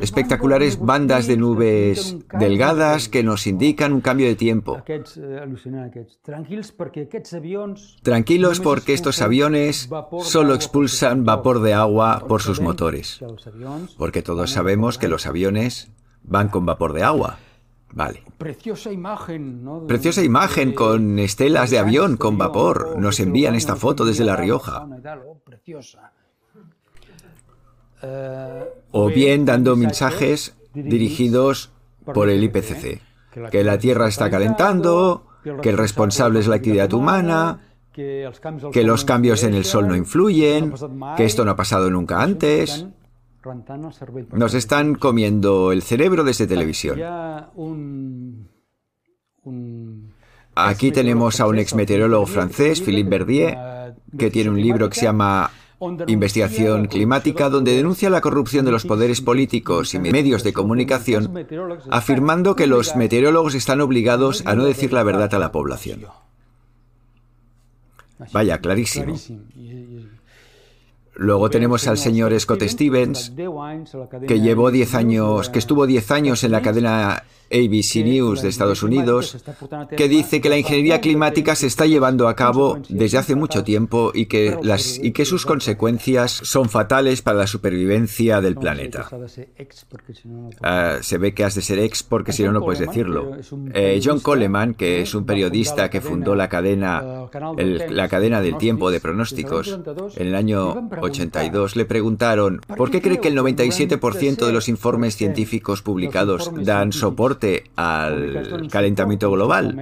[0.00, 4.82] Espectaculares bandas de nubes delgadas que nos indican un cambio de tiempo.
[8.02, 9.90] Tranquilos porque estos aviones
[10.22, 13.20] solo expulsan vapor de agua por sus motores.
[13.98, 15.90] Porque todos sabemos que los aviones
[16.22, 17.38] van con vapor de agua.
[17.92, 18.22] Vale.
[18.38, 19.86] Preciosa imagen, ¿no?
[19.86, 22.96] Preciosa imagen con estelas de avión con vapor.
[22.98, 24.86] Nos envían esta foto desde La Rioja.
[28.92, 31.72] O bien dando mensajes dirigidos
[32.04, 33.00] por el IPCC.
[33.50, 35.26] Que la Tierra está calentando,
[35.62, 37.60] que el responsable es la actividad humana,
[37.92, 40.74] que los cambios en el Sol no influyen,
[41.16, 42.86] que esto no ha pasado nunca antes.
[44.32, 47.00] Nos están comiendo el cerebro desde televisión.
[50.54, 55.06] Aquí tenemos a un ex meteorólogo francés, Philippe Verdier, que tiene un libro que se
[55.06, 55.50] llama
[56.06, 61.46] Investigación Climática, donde denuncia la corrupción de los poderes políticos y medios de comunicación,
[61.90, 66.04] afirmando que los meteorólogos están obligados a no decir la verdad a la población.
[68.32, 69.14] Vaya, clarísimo.
[71.20, 73.34] Luego tenemos al señor Scott Stevens,
[74.26, 78.82] que llevó 10 años, que estuvo 10 años en la cadena ABC News de Estados
[78.82, 79.36] Unidos,
[79.96, 84.12] que dice que la ingeniería climática se está llevando a cabo desde hace mucho tiempo
[84.14, 89.08] y que, las, y que sus consecuencias son fatales para la supervivencia del planeta.
[90.62, 93.36] Ah, se ve que has de ser ex porque si no, no puedes decirlo.
[93.74, 97.26] Eh, John Coleman, que es un periodista que fundó la cadena,
[97.58, 99.78] la cadena del tiempo de pronósticos
[100.16, 105.16] en el año 82, le preguntaron ¿por qué cree que el 97% de los informes
[105.16, 109.76] científicos publicados dan soporte al calentamiento global.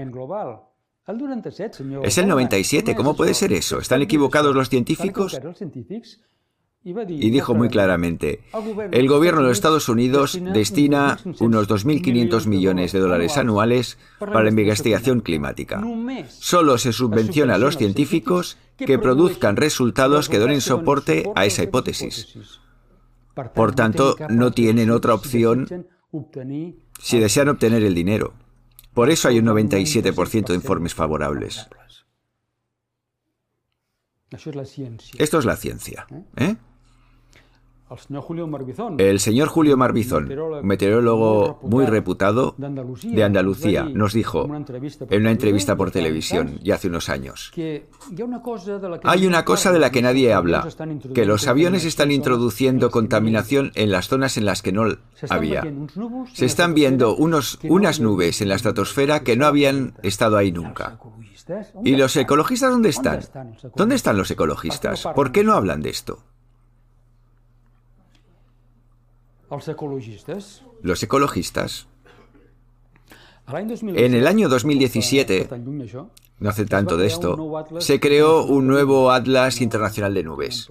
[2.03, 3.79] Es el 97, ¿cómo puede ser eso?
[3.79, 5.39] ¿Están equivocados los científicos?
[7.09, 8.41] Y dijo muy claramente,
[8.93, 14.51] el gobierno de los Estados Unidos destina unos 2.500 millones de dólares anuales para la
[14.51, 15.83] investigación climática.
[16.29, 22.39] Solo se subvenciona a los científicos que produzcan resultados que donen soporte a esa hipótesis.
[23.55, 25.87] Por tanto, no tienen otra opción
[27.01, 28.35] si desean obtener el dinero.
[28.95, 31.69] Por eso hay un 97% de informes favorables.
[34.31, 36.07] Esto es la ciencia.
[36.37, 36.57] ¿eh?
[38.99, 40.31] El señor Julio Marbizón,
[40.63, 47.09] meteorólogo muy reputado de Andalucía, nos dijo en una entrevista por televisión ya hace unos
[47.09, 47.53] años,
[49.05, 50.69] hay una cosa de la que nadie habla,
[51.15, 54.87] que los aviones están introduciendo contaminación en las zonas en las que no
[55.31, 55.65] había.
[56.33, 60.99] Se están viendo unos, unas nubes en la estratosfera que no habían estado ahí nunca.
[61.85, 63.21] ¿Y los ecologistas dónde están?
[63.75, 65.07] ¿Dónde están los ecologistas?
[65.15, 66.25] ¿Por qué no hablan de esto?
[70.83, 71.89] Los ecologistas.
[73.49, 75.49] En el año 2017,
[76.39, 80.69] no hace tanto de esto, se creó un nuevo Atlas Internacional de Nubes.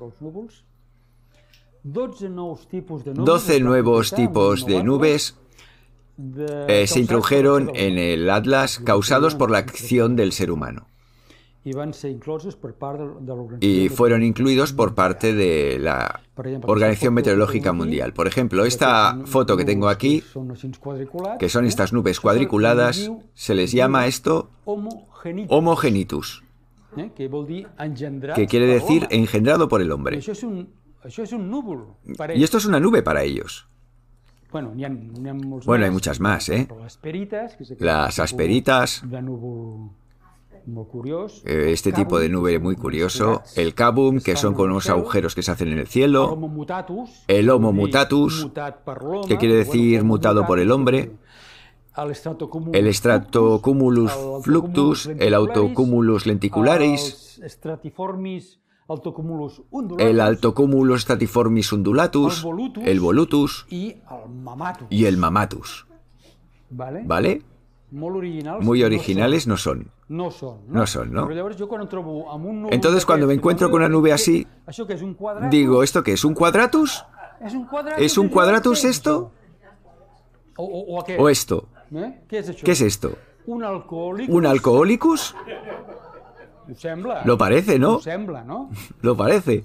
[1.83, 5.35] 12 nuevos tipos de nubes
[6.67, 10.87] eh, se introdujeron en el Atlas causados por la acción del ser humano
[13.59, 16.21] y fueron incluidos por parte de la
[16.63, 18.13] Organización Meteorológica Mundial.
[18.13, 20.23] Por ejemplo, esta foto que tengo aquí,
[21.39, 24.49] que son estas nubes cuadriculadas, se les llama esto
[25.49, 26.43] homogenitus,
[28.35, 30.19] que quiere decir engendrado por el hombre.
[32.35, 33.67] Y esto es una nube para ellos.
[34.51, 36.67] Bueno, hay muchas más, ¿eh?
[37.79, 39.21] Las asperitas, eh,
[41.45, 45.51] este tipo de nube muy curioso, el cabum, que son con unos agujeros que se
[45.51, 46.37] hacen en el cielo,
[47.27, 48.49] el homo mutatus,
[49.27, 51.13] que quiere decir mutado por el hombre,
[52.73, 54.11] el stratocumulus
[54.43, 57.41] fluctus, el autocumulus lenticularis,
[59.97, 62.45] el altocumulus stratiformis undulatus,
[62.83, 65.87] el volutus y el mamatus.
[66.69, 67.41] ¿Vale?
[68.61, 69.91] Muy originales no son.
[70.09, 70.85] No son, ¿no?
[70.87, 71.21] son, ¿no?
[72.71, 74.45] Entonces cuando me encuentro con una nube así,
[75.49, 76.23] digo, ¿esto qué es?
[76.25, 77.03] ¿Un cuadratus?
[77.97, 79.31] ¿Es un cuadratus esto?
[81.19, 81.67] ¿O esto?
[81.93, 82.21] ¿Eh?
[82.27, 83.11] ¿Qué es esto?
[84.33, 85.35] ¿Un alcohólicus?
[87.25, 87.99] Lo parece, ¿no?
[89.01, 89.63] Lo parece.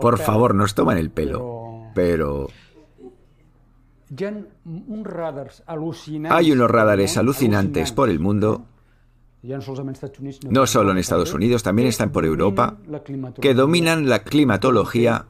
[0.00, 1.86] Por favor, nos toman el pelo.
[1.94, 2.46] Pero...
[6.30, 8.66] Hay unos radares alucinantes por el mundo,
[10.48, 12.76] no solo en Estados Unidos, también están por Europa,
[13.40, 15.26] que dominan la climatología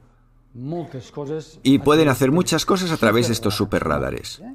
[1.63, 4.41] y pueden hacer muchas cosas a través de estos superradares.
[4.41, 4.53] ¿eh?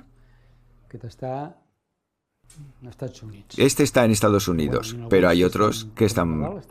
[3.57, 6.61] Este está en Estados Unidos, pero hay otros que están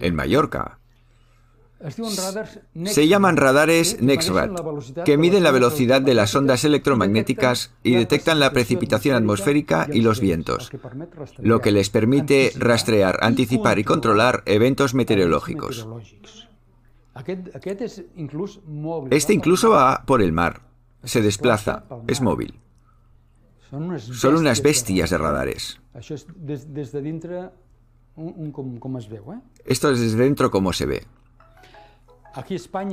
[0.00, 0.78] en Mallorca,
[2.84, 8.52] se llaman radares NEXRAD, que miden la velocidad de las ondas electromagnéticas y detectan la
[8.52, 10.70] precipitación atmosférica y los vientos,
[11.38, 15.86] lo que les permite rastrear, anticipar y controlar eventos meteorológicos.
[19.10, 20.62] Este incluso va por el mar,
[21.02, 22.60] se desplaza, es móvil.
[23.98, 25.80] Son unas bestias de radares.
[25.94, 26.14] Esto
[29.90, 31.06] es desde dentro como se ve.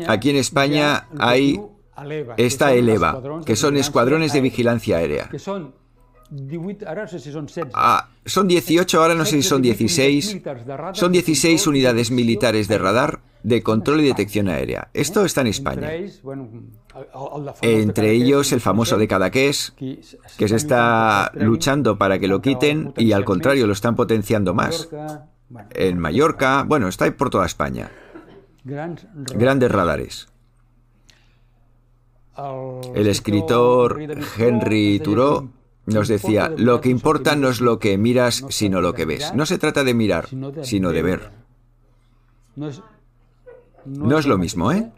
[0.07, 1.59] Aquí en España hay
[2.37, 5.29] esta ELEVA, que son escuadrones de vigilancia aérea.
[7.73, 10.41] Ah, son 18, ahora no sé si son 16.
[10.93, 14.89] Son 16 unidades militares de radar de control y detección aérea.
[14.93, 15.91] Esto está en España.
[17.61, 19.73] Entre ellos el famoso de Cadaqués,
[20.37, 24.89] que se está luchando para que lo quiten y al contrario lo están potenciando más.
[25.71, 27.91] En Mallorca, bueno, está por toda España
[28.63, 30.27] grandes radares.
[32.95, 33.99] El escritor
[34.37, 35.49] Henry Thoreau
[35.85, 39.33] nos decía, lo que importa no es lo que miras, sino lo que ves.
[39.33, 40.29] No se trata de mirar,
[40.61, 41.31] sino de ver.
[43.85, 44.91] No es lo mismo, ¿eh?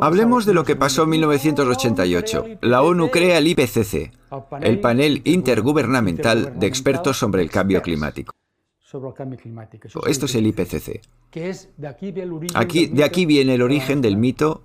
[0.00, 2.44] Hablemos de lo que pasó en 1988.
[2.62, 4.12] La ONU crea el IPCC,
[4.60, 8.37] el panel intergubernamental de expertos sobre el cambio climático
[8.90, 9.88] sobre el cambio climático.
[10.06, 11.02] Esto es el IPCC.
[12.54, 14.62] aquí, de aquí viene el origen del mito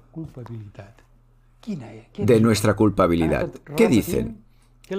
[2.17, 3.49] de nuestra culpabilidad.
[3.75, 4.43] ¿Qué dicen?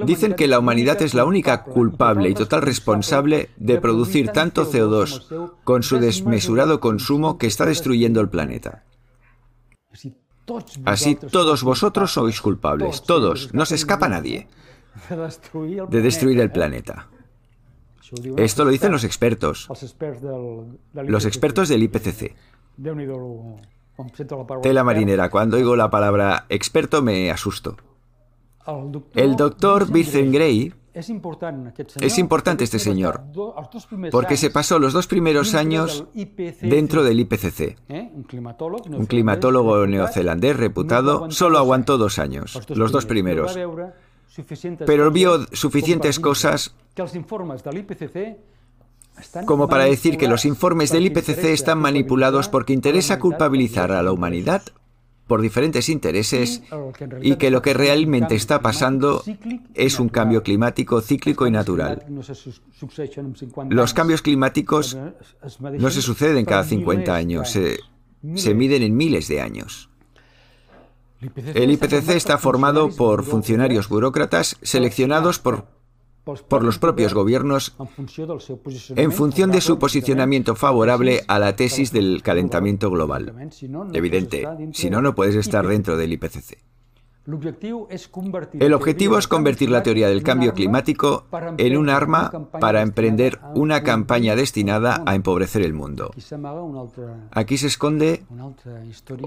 [0.04, 5.52] Dicen que la humanidad es la única culpable y total responsable de producir tanto CO2
[5.62, 8.84] con su desmesurado consumo que está destruyendo el planeta.
[10.84, 14.48] Así todos vosotros sois culpables, todos, no se escapa nadie
[15.88, 17.08] de destruir el planeta.
[18.36, 19.68] Esto lo dicen los expertos,
[20.92, 22.34] los expertos del IPCC.
[24.62, 27.76] Tela marinera, cuando oigo la palabra experto me asusto.
[29.14, 30.72] El doctor Vincent Gray.
[30.92, 33.22] Es importante este señor,
[34.12, 36.06] porque se pasó los dos primeros años
[36.60, 37.76] dentro del IPCC.
[37.88, 38.12] ¿eh?
[38.14, 43.56] Un climatólogo neozelandés reputado solo aguantó dos años, los dos primeros
[44.86, 46.74] pero vio suficientes cosas
[49.46, 54.12] como para decir que los informes del IPCC están manipulados porque interesa culpabilizar a la
[54.12, 54.62] humanidad
[55.26, 56.62] por diferentes intereses
[57.22, 59.22] y que lo que realmente está pasando
[59.74, 62.04] es un cambio climático cíclico y natural.
[63.70, 64.98] Los cambios climáticos
[65.78, 67.78] no se suceden cada 50 años, se,
[68.34, 69.88] se miden en miles de años.
[71.54, 75.66] El IPCC está formado por funcionarios burócratas seleccionados por
[76.48, 77.76] por los propios gobiernos
[78.96, 83.50] en función de su posicionamiento favorable a la tesis del calentamiento global.
[83.92, 86.58] Evidente, si no, no puedes estar dentro del IPCC.
[87.26, 93.82] El objetivo es convertir la teoría del cambio climático en un arma para emprender una
[93.82, 96.10] campaña destinada a empobrecer el mundo.
[97.30, 98.24] Aquí se esconde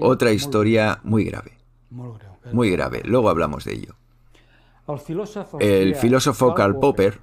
[0.00, 1.57] otra historia muy grave.
[1.90, 3.02] Muy grave.
[3.04, 3.94] Luego hablamos de ello.
[5.60, 7.20] El filósofo Karl Popper,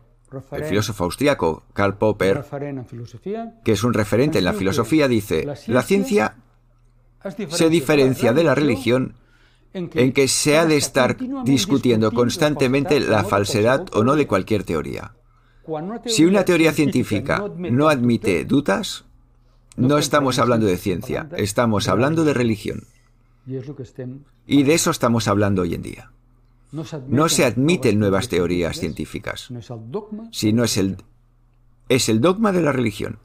[0.52, 2.46] el filósofo austriaco Karl Popper,
[3.64, 6.36] que es un referente en la filosofía, dice, la ciencia
[7.50, 9.16] se diferencia de la religión
[9.74, 15.14] en que se ha de estar discutiendo constantemente la falsedad o no de cualquier teoría.
[16.06, 19.06] Si una teoría científica no admite dudas,
[19.76, 22.84] no estamos hablando de ciencia, estamos hablando de religión.
[24.48, 26.12] Y de eso estamos hablando hoy en día.
[26.72, 29.50] No se admiten nuevas teorías científicas,
[30.32, 30.98] sino es el,
[31.90, 33.20] es el dogma de la religión.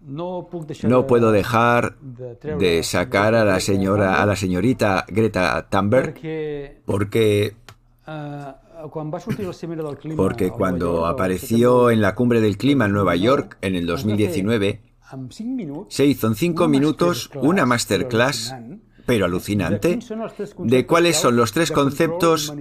[0.00, 6.14] No puedo dejar de sacar a la señora, a la señorita Greta Thunberg,
[6.84, 7.54] porque
[10.16, 14.80] porque cuando apareció en la cumbre del clima en Nueva York en el 2019,
[15.88, 18.54] se hizo en cinco minutos una masterclass
[19.06, 19.98] pero alucinante,
[20.58, 22.52] de cuáles son los tres conceptos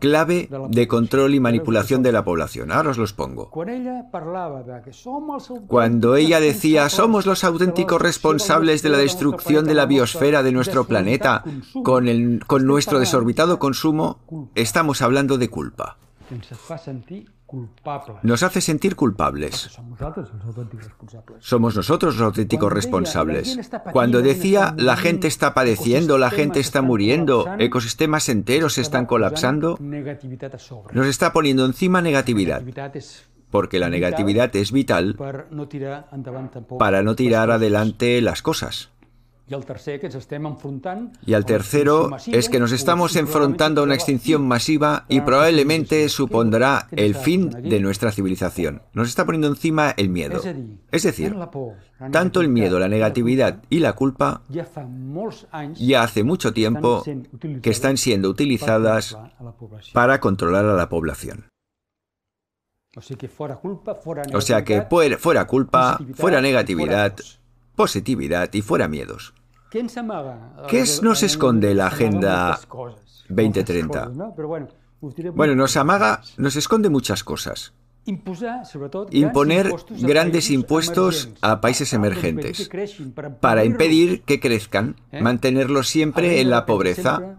[0.00, 2.70] clave de control y manipulación de la población.
[2.72, 3.50] Ahora os los pongo.
[5.66, 10.84] Cuando ella decía, somos los auténticos responsables de la destrucción de la biosfera de nuestro
[10.84, 11.44] planeta
[11.82, 15.98] con, el, con nuestro desorbitado consumo, estamos hablando de culpa.
[18.22, 19.78] Nos hace sentir culpables.
[21.40, 23.58] Somos nosotros los auténticos responsables.
[23.92, 29.78] Cuando decía la gente está padeciendo, la gente está muriendo, ecosistemas enteros están colapsando,
[30.92, 32.62] nos está poniendo encima negatividad.
[33.50, 35.14] Porque la negatividad es vital
[36.78, 38.90] para no tirar adelante las cosas.
[41.26, 46.88] Y al tercero es que nos estamos enfrentando a una extinción masiva y probablemente supondrá
[46.92, 48.82] el fin de nuestra civilización.
[48.92, 50.40] Nos está poniendo encima el miedo.
[50.90, 51.34] Es decir,
[52.10, 57.04] tanto el miedo, la negatividad y la culpa ya hace mucho tiempo
[57.62, 59.16] que están siendo utilizadas
[59.92, 61.46] para controlar a la población.
[62.94, 67.16] O sea que fuera culpa, fuera negatividad,
[67.74, 69.34] positividad y fuera miedos.
[70.68, 72.58] ¿Qué nos esconde la Agenda
[73.28, 74.12] 2030?
[75.34, 77.72] Bueno, nos amaga, nos esconde muchas cosas.
[78.04, 82.68] Imponer grandes impuestos a países emergentes
[83.40, 85.20] para impedir que crezcan, ¿eh?
[85.20, 87.36] mantenerlos siempre en la pobreza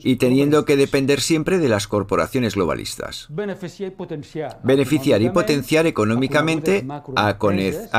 [0.00, 3.28] y teniendo que depender siempre de las corporaciones globalistas.
[4.62, 6.86] Beneficiar y potenciar económicamente
[7.16, 7.38] a,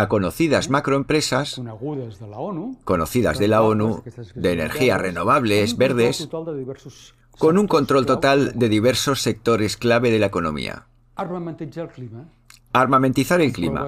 [0.07, 1.59] conocidas macroempresas
[2.83, 4.03] conocidas de la ONU,
[4.35, 6.29] de energías renovables, verdes,
[7.31, 10.88] con un control total de diversos sectores clave de la economía.
[12.73, 13.87] Armamentizar el clima.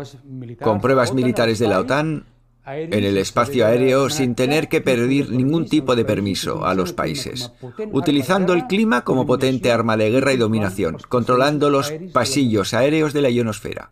[0.61, 2.25] Con pruebas militares de la OTAN
[2.65, 7.51] en el espacio aéreo sin tener que pedir ningún tipo de permiso a los países,
[7.91, 13.21] utilizando el clima como potente arma de guerra y dominación, controlando los pasillos aéreos de
[13.21, 13.91] la ionosfera.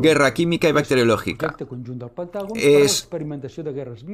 [0.00, 1.56] Guerra química y bacteriológica.
[2.56, 3.08] Es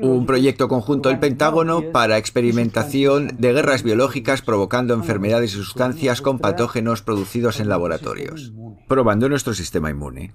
[0.02, 6.38] un proyecto conjunto del Pentágono para experimentación de guerras biológicas provocando enfermedades y sustancias con
[6.38, 8.52] patógenos producidos en laboratorios,
[8.86, 10.34] probando nuestro sistema inmune.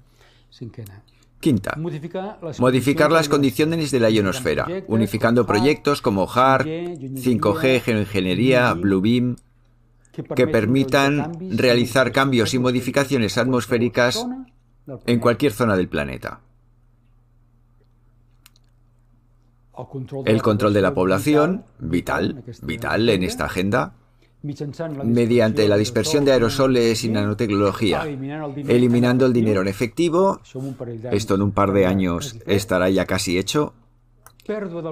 [1.40, 1.76] Quinta,
[2.60, 9.38] modificar las condiciones de la ionosfera, unificando proyectos como HARP, 5G, geoingeniería, Bluebeam,
[10.36, 14.26] que permitan realizar cambios y modificaciones atmosféricas
[15.06, 16.42] en cualquier zona del planeta.
[20.26, 23.94] El control de la población, vital, vital en esta agenda,
[24.44, 30.42] mediante la dispersión de aerosoles y nanotecnología, eliminando el dinero en efectivo,
[31.12, 33.74] esto en un par de años estará ya casi hecho,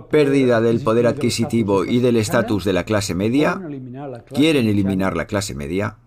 [0.10, 3.62] pérdida del poder adquisitivo y del estatus de la clase media,
[4.34, 5.98] quieren eliminar la clase media,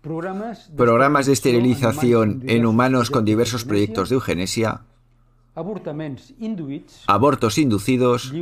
[0.00, 4.82] programas de esterilización en humanos con diversos proyectos de eugenesia,
[7.06, 8.32] abortos inducidos,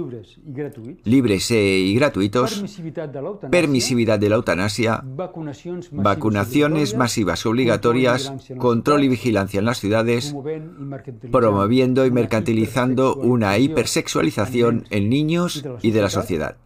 [1.04, 2.64] libres y gratuitos,
[3.50, 10.34] permisividad de la eutanasia, vacunaciones masivas obligatorias, control y vigilancia en las ciudades,
[11.32, 16.56] promoviendo y mercantilizando una hipersexualización en niños y de la sociedad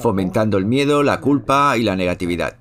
[0.00, 2.56] fomentando el miedo, la culpa y la negatividad.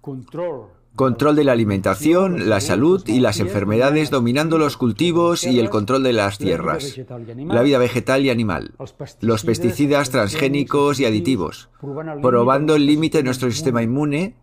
[0.00, 6.02] Control de la alimentación, la salud y las enfermedades dominando los cultivos y el control
[6.02, 7.00] de las tierras,
[7.36, 8.74] la vida vegetal y animal,
[9.20, 14.34] los pesticidas transgénicos y aditivos, probando el límite de nuestro sistema inmune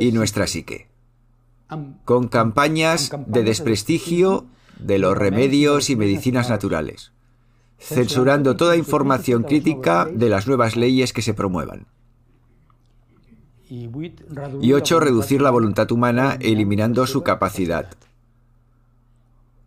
[0.00, 0.88] y nuestra psique,
[2.06, 4.46] con campañas de desprestigio
[4.78, 7.12] de los remedios y medicinas naturales,
[7.78, 11.86] censurando toda información crítica de las nuevas leyes que se promuevan.
[13.68, 17.88] Y ocho, reducir la voluntad humana eliminando su capacidad,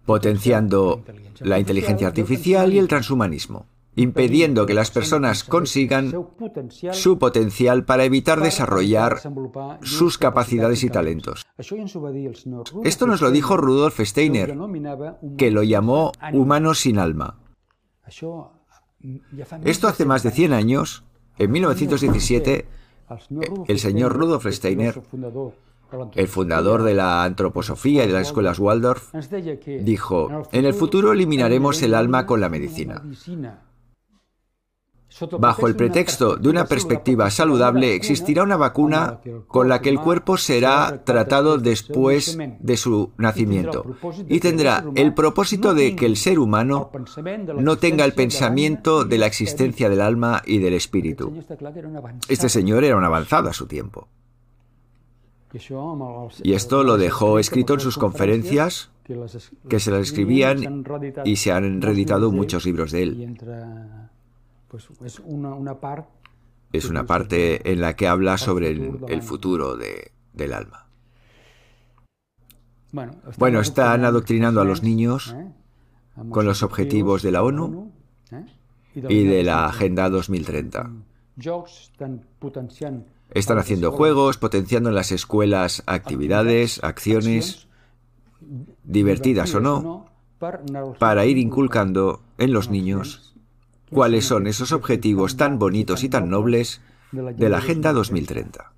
[0.06, 1.04] potenciando
[1.40, 6.12] la inteligencia artificial y el transhumanismo, impidiendo que las personas consigan
[6.92, 9.20] su potencial para evitar desarrollar
[9.82, 11.46] sus capacidades y talentos.
[12.84, 14.58] Esto nos lo dijo Rudolf Steiner,
[15.38, 17.40] que lo llamó humano sin alma.
[19.64, 21.04] Esto hace más de 100 años,
[21.38, 22.66] en 1917,
[23.68, 25.02] el señor Rudolf Steiner,
[26.16, 29.14] el fundador de la antroposofía y de las escuelas Waldorf,
[29.82, 33.04] dijo, en el futuro eliminaremos el alma con la medicina.
[35.40, 40.38] Bajo el pretexto de una perspectiva saludable, existirá una vacuna con la que el cuerpo
[40.38, 43.86] será tratado después de su nacimiento
[44.28, 46.92] y tendrá el propósito de que el ser humano
[47.58, 51.34] no tenga el pensamiento de la existencia del alma y del espíritu.
[52.28, 54.08] Este señor era un avanzado a su tiempo.
[56.44, 58.90] Y esto lo dejó escrito en sus conferencias,
[59.68, 60.86] que se las escribían
[61.26, 63.38] y se han reeditado muchos libros de él.
[64.72, 65.20] Pues es
[66.86, 70.88] una, parte en la que habla sobre el, futuro del alma.
[73.38, 75.52] Bueno, están adoctrinando a los niños ¿eh?
[76.30, 77.92] con los objetivos de la ONU
[78.32, 78.46] ¿eh?
[79.10, 80.90] y de la Agenda 2030.
[83.32, 87.68] Están haciendo juegos, potenciando en las escuelas actividades, acciones,
[88.86, 90.06] divertidas o no,
[90.98, 93.31] para ir inculcando en los niños
[93.92, 96.82] cuáles son esos objetivos tan bonitos y tan nobles
[97.12, 98.72] de la Agenda 2030.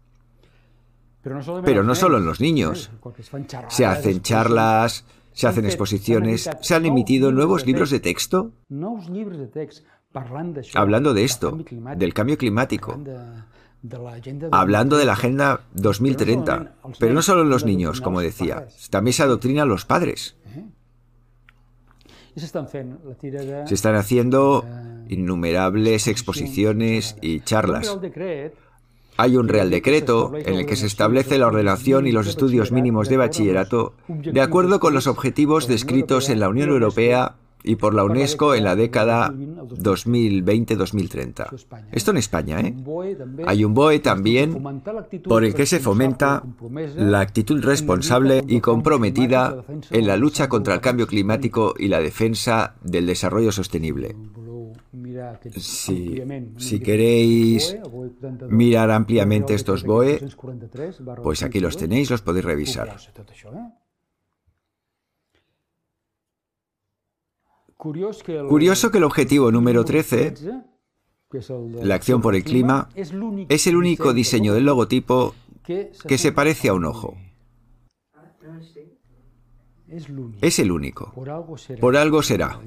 [1.64, 2.92] Pero no solo en los niños.
[3.70, 8.52] Se hacen charlas, se hacen exposiciones, se han emitido nuevos libros de texto.
[10.74, 11.58] hablando de esto,
[11.96, 13.02] del cambio climático,
[14.52, 16.76] hablando de la Agenda 2030.
[17.00, 20.36] Pero no solo en los niños, como decía, también se adoctrina a los padres.
[22.36, 24.66] Se están haciendo
[25.10, 27.98] innumerables exposiciones y charlas.
[29.16, 33.10] Hay un Real Decreto en el que se establece la ordenación y los estudios mínimos
[33.10, 38.04] de bachillerato de acuerdo con los objetivos descritos en la Unión Europea y por la
[38.04, 41.66] UNESCO en la década 2020-2030.
[41.92, 42.76] Esto en España, ¿eh?
[43.46, 44.62] Hay un BOE también
[45.24, 46.44] por el que se fomenta
[46.96, 52.76] la actitud responsable y comprometida en la lucha contra el cambio climático y la defensa
[52.84, 54.16] del desarrollo sostenible.
[55.56, 56.22] Si,
[56.58, 57.78] si queréis
[58.50, 60.22] mirar ampliamente estos BOE,
[61.22, 62.98] pues aquí los tenéis, los podéis revisar.
[67.84, 70.34] Curioso que el objetivo número 13,
[71.84, 76.74] la acción por el clima, es el único diseño del logotipo que se parece a
[76.76, 77.18] un ojo.
[80.42, 81.12] Es el único.
[81.14, 82.58] Por algo será.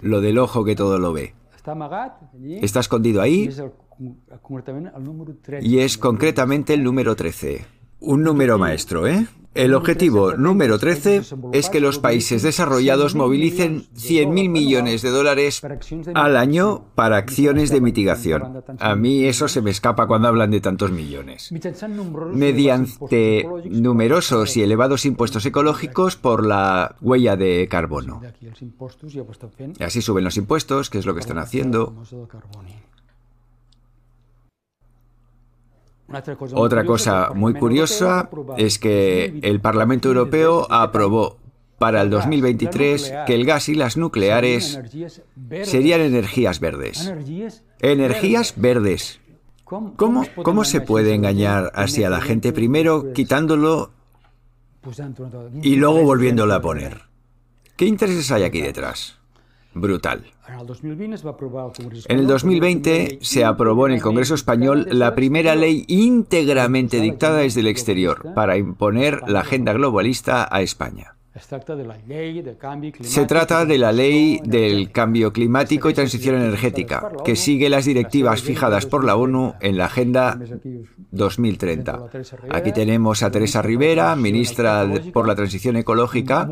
[0.00, 1.34] Lo del ojo que todo lo ve.
[2.62, 3.50] Está escondido ahí
[5.60, 7.66] y es concretamente el número 13.
[8.00, 9.26] Un número maestro, ¿eh?
[9.58, 15.62] El objetivo número 13 es que los países desarrollados movilicen 100.000 millones de dólares
[16.14, 18.62] al año para acciones de mitigación.
[18.78, 21.52] A mí eso se me escapa cuando hablan de tantos millones.
[22.32, 28.22] Mediante numerosos y elevados impuestos ecológicos por la huella de carbono.
[29.76, 31.96] Y así suben los impuestos, que es lo que están haciendo.
[36.54, 41.36] Otra cosa muy curiosa es que el Parlamento Europeo aprobó
[41.78, 44.80] para el 2023 que el gas y las nucleares
[45.62, 47.12] serían energías verdes.
[47.80, 49.20] Energías verdes.
[49.64, 53.90] ¿Cómo, cómo se puede engañar así a la gente primero quitándolo
[55.62, 57.02] y luego volviéndolo a poner?
[57.76, 59.17] ¿Qué intereses hay aquí detrás?
[59.78, 60.24] Brutal.
[62.08, 67.60] En el 2020 se aprobó en el Congreso español la primera ley íntegramente dictada desde
[67.60, 71.17] el exterior para imponer la agenda globalista a España.
[73.02, 78.42] Se trata de la ley del cambio climático y transición energética, que sigue las directivas
[78.42, 80.38] fijadas por la ONU en la Agenda
[81.10, 82.06] 2030.
[82.50, 86.48] Aquí tenemos a Teresa Rivera, ministra por la Transición Ecológica,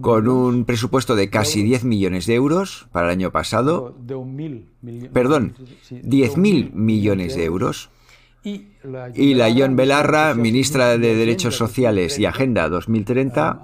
[0.00, 3.96] con un presupuesto de casi 10 millones de euros para el año pasado.
[5.12, 5.54] Perdón,
[5.90, 7.90] 10.000 millones de euros
[8.46, 13.60] y la Ion Belarra, ministra de Derechos Sociales y Agenda 2030,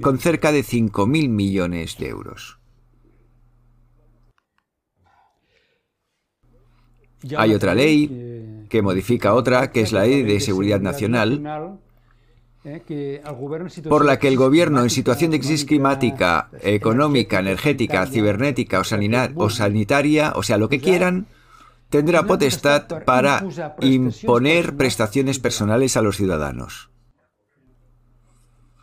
[0.00, 2.58] con cerca de 5.000 millones de euros.
[7.36, 11.78] Hay otra ley que modifica otra, que es la Ley de Seguridad Nacional,
[13.88, 20.32] por la que el gobierno en situación de crisis climática, económica, energética, cibernética o, sanitaria,
[20.34, 21.26] o sea, lo que quieran,
[21.90, 23.44] tendrá potestad para
[23.80, 26.90] imponer prestaciones personales a los ciudadanos.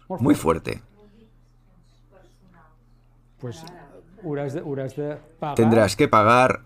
[0.08, 0.82] Muy fuerte.
[3.40, 3.64] Pues,
[5.56, 6.64] Tendrás que pagar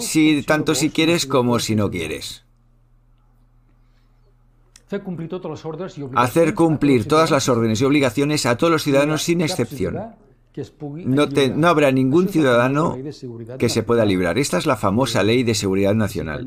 [0.00, 2.44] si, tanto si quieres como si no quieres.
[6.14, 10.14] Hacer cumplir todas las órdenes y obligaciones a todos los ciudadanos sin excepción.
[11.04, 12.96] No, habrá ningún ciudadano
[13.58, 14.38] que se pueda librar.
[14.38, 16.46] Esta es la famosa Ley de Seguridad Nacional,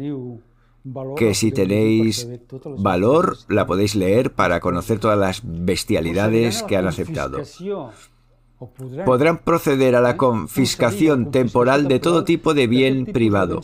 [1.16, 2.28] que si tenéis
[2.78, 7.42] valor la podéis leer para conocer todas las bestialidades que han aceptado.
[9.06, 13.62] Podrán proceder a la confiscación temporal de todo tipo de bien privado,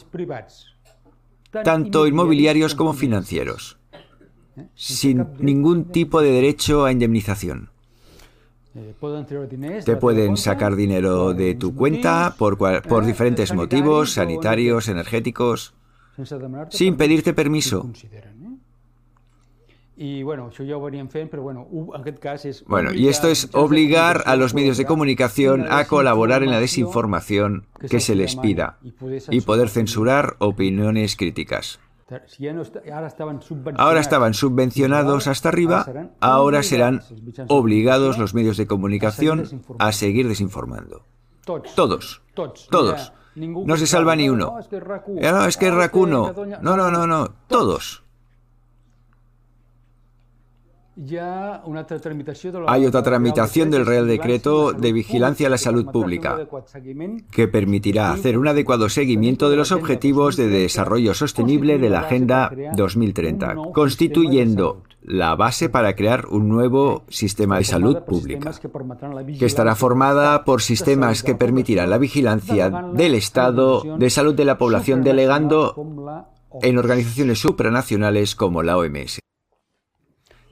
[1.63, 3.77] tanto inmobiliarios como financieros,
[4.75, 7.71] sin ningún tipo de derecho a indemnización.
[8.75, 8.93] Eh,
[9.85, 15.73] Te pueden sacar dinero de tu cuenta por, por eh, diferentes motivos, sanitarios, energéticos,
[16.69, 17.89] sin pedirte permiso.
[22.67, 27.67] Bueno, y esto es obligar a los medios de comunicación a colaborar en la desinformación
[27.89, 28.77] que se les pida
[29.29, 31.79] y poder censurar opiniones críticas.
[33.77, 35.85] Ahora estaban subvencionados hasta arriba,
[36.19, 37.01] ahora serán
[37.47, 39.43] obligados los medios de comunicación
[39.79, 41.03] a seguir desinformando.
[41.75, 42.21] Todos,
[42.69, 43.11] todos.
[43.35, 44.53] No se salva ni uno.
[44.55, 46.33] No, es que es racuno.
[46.61, 47.35] No, no, no, no.
[47.47, 48.04] Todos.
[52.67, 56.47] Hay otra tramitación del Real Decreto de Vigilancia a la Salud Pública
[57.31, 62.49] que permitirá hacer un adecuado seguimiento de los objetivos de desarrollo sostenible de la Agenda
[62.75, 68.53] 2030, constituyendo la base para crear un nuevo sistema de salud pública,
[69.37, 74.57] que estará formada por sistemas que permitirán la vigilancia del estado de salud de la
[74.57, 75.75] población delegando
[76.61, 79.19] en organizaciones supranacionales como la OMS.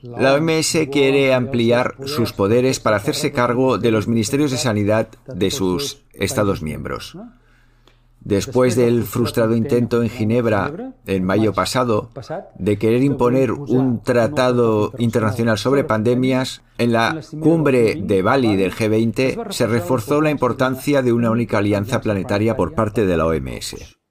[0.04, 5.50] La OMS quiere ampliar sus poderes para hacerse cargo de los ministerios de sanidad de
[5.50, 7.18] sus Estados miembros.
[8.20, 12.10] Después del frustrado intento en Ginebra en mayo pasado
[12.60, 19.52] de querer imponer un tratado internacional sobre pandemias, en la cumbre de Bali del G20
[19.52, 24.03] se reforzó la importancia de una única alianza planetaria por parte de la OMS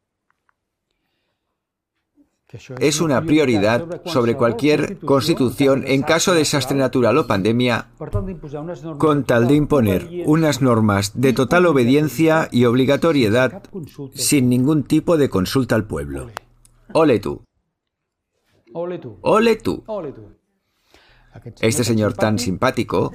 [2.78, 7.88] es una prioridad sobre cualquier constitución en caso de desastre natural o pandemia,
[8.98, 13.62] con tal de imponer unas normas de total obediencia y obligatoriedad
[14.14, 16.30] sin ningún tipo de consulta al pueblo.
[16.92, 17.42] Ole tú.
[18.74, 19.84] Ole tú.
[21.60, 23.12] Este señor tan simpático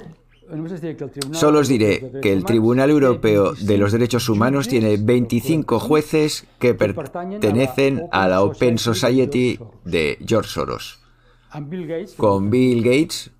[1.32, 6.74] Solo os diré que el Tribunal Europeo de los Derechos Humanos tiene 25 jueces que
[6.74, 11.00] pertenecen a la Open Society de George Soros.
[12.16, 13.30] Con Bill Gates,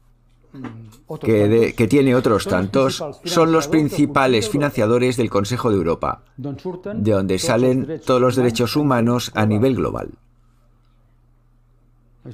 [1.23, 7.39] que, que, tiene otros tantos, son los principales financiadores del Consejo de Europa, de donde
[7.39, 10.11] salen todos los derechos humanos a nivel global.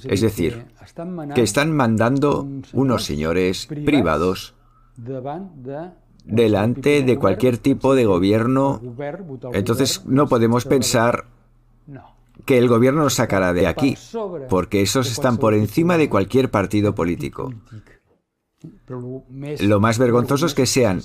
[0.05, 0.66] Es decir,
[1.35, 4.54] que están mandando unos señores privados
[6.25, 8.81] delante de cualquier tipo de gobierno.
[9.53, 11.27] Entonces no podemos pensar
[12.45, 13.97] que el gobierno nos sacará de aquí,
[14.49, 17.53] porque esos están por encima de cualquier partido político.
[19.61, 21.03] Lo más vergonzoso es que sean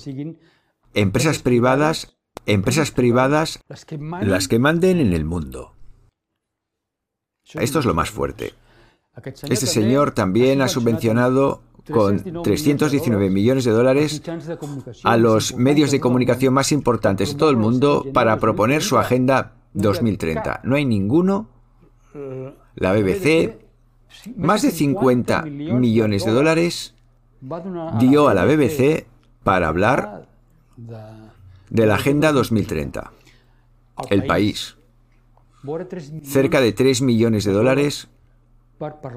[0.94, 2.16] empresas privadas,
[2.46, 5.74] empresas privadas las que manden en el mundo.
[7.54, 8.54] Esto es lo más fuerte.
[9.24, 14.22] Este señor también ha subvencionado con 319 millones de dólares
[15.04, 19.54] a los medios de comunicación más importantes de todo el mundo para proponer su Agenda
[19.74, 20.60] 2030.
[20.64, 21.48] No hay ninguno.
[22.74, 23.58] La BBC,
[24.36, 26.94] más de 50 millones de dólares
[27.98, 29.06] dio a la BBC
[29.42, 30.26] para hablar
[31.68, 33.12] de la Agenda 2030.
[34.08, 34.76] El país.
[36.24, 38.08] Cerca de 3 millones de dólares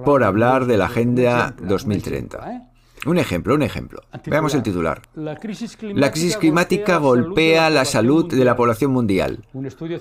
[0.06, 2.70] por hablar de la Agenda 2030.
[3.06, 4.02] Un ejemplo, un ejemplo.
[4.28, 5.02] Veamos el titular.
[5.16, 9.46] La crisis climática golpea la salud de la población mundial.
[9.54, 10.00] Un estudio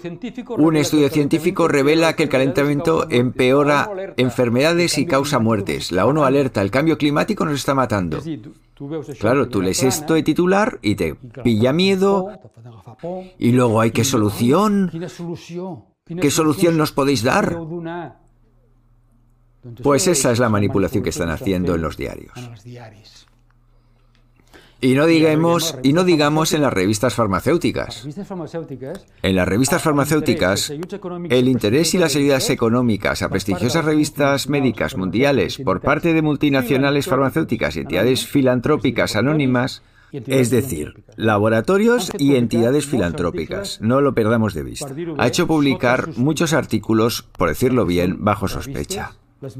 [1.09, 5.91] científico revela que el calentamiento empeora enfermedades y causa muertes.
[5.91, 8.21] La ONU alerta, el cambio climático nos está matando.
[9.19, 12.31] Claro, tú lees esto de titular y te pilla miedo.
[13.39, 14.93] Y luego hay qué solución.
[16.21, 17.59] ¿Qué solución nos podéis dar?
[19.83, 22.33] Pues esa es la manipulación que están haciendo en los diarios.
[24.85, 28.05] Y no digamos, y no digamos en las revistas farmacéuticas.
[29.23, 30.71] En las revistas farmacéuticas,
[31.31, 37.07] el interés y las ayudas económicas a prestigiosas revistas médicas mundiales por parte de multinacionales
[37.07, 44.65] farmacéuticas y entidades filantrópicas anónimas, es decir, laboratorios y entidades filantrópicas, no lo perdamos de
[44.65, 49.13] vista, ha hecho publicar muchos artículos, por decirlo bien, bajo sospecha.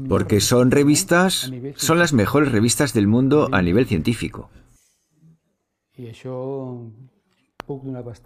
[0.07, 4.49] Porque son revistas, son las mejores revistas del mundo a nivel científico.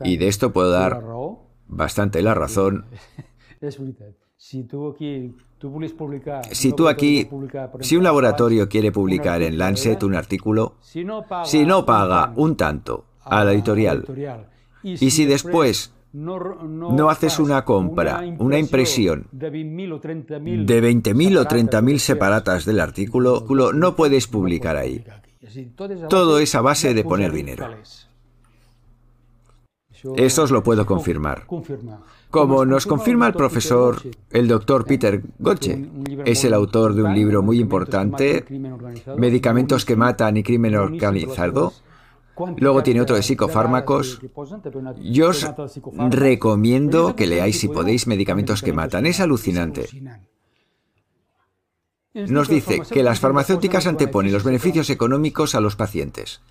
[0.03, 1.03] Y de esto puedo dar
[1.67, 2.85] bastante la razón.
[6.51, 7.27] Si tú aquí,
[7.79, 11.03] si un laboratorio quiere publicar en Lancet un artículo, si
[11.65, 14.05] no paga un tanto a la editorial,
[14.83, 22.79] y si después no, haces una compra, una impresión de 20.000 o 30.000 separatas del
[22.79, 25.03] artículo, no puedes publicar ahí.
[26.09, 27.67] Todo es a base de poner dinero.
[30.15, 31.45] Eso os lo puedo confirmar.
[32.29, 34.01] Como nos confirma el profesor,
[34.31, 35.89] el doctor Peter Gotche,
[36.25, 38.45] es el autor de un libro muy importante,
[39.17, 41.73] Medicamentos que matan y crimen organizado,
[42.57, 44.19] Luego tiene otro de psicofármacos.
[45.01, 45.45] Yo os
[46.09, 49.05] recomiendo que leáis si podéis medicamentos que matan.
[49.05, 49.87] Es alucinante.
[52.13, 56.41] Nos dice que las farmacéuticas anteponen los beneficios económicos a los pacientes.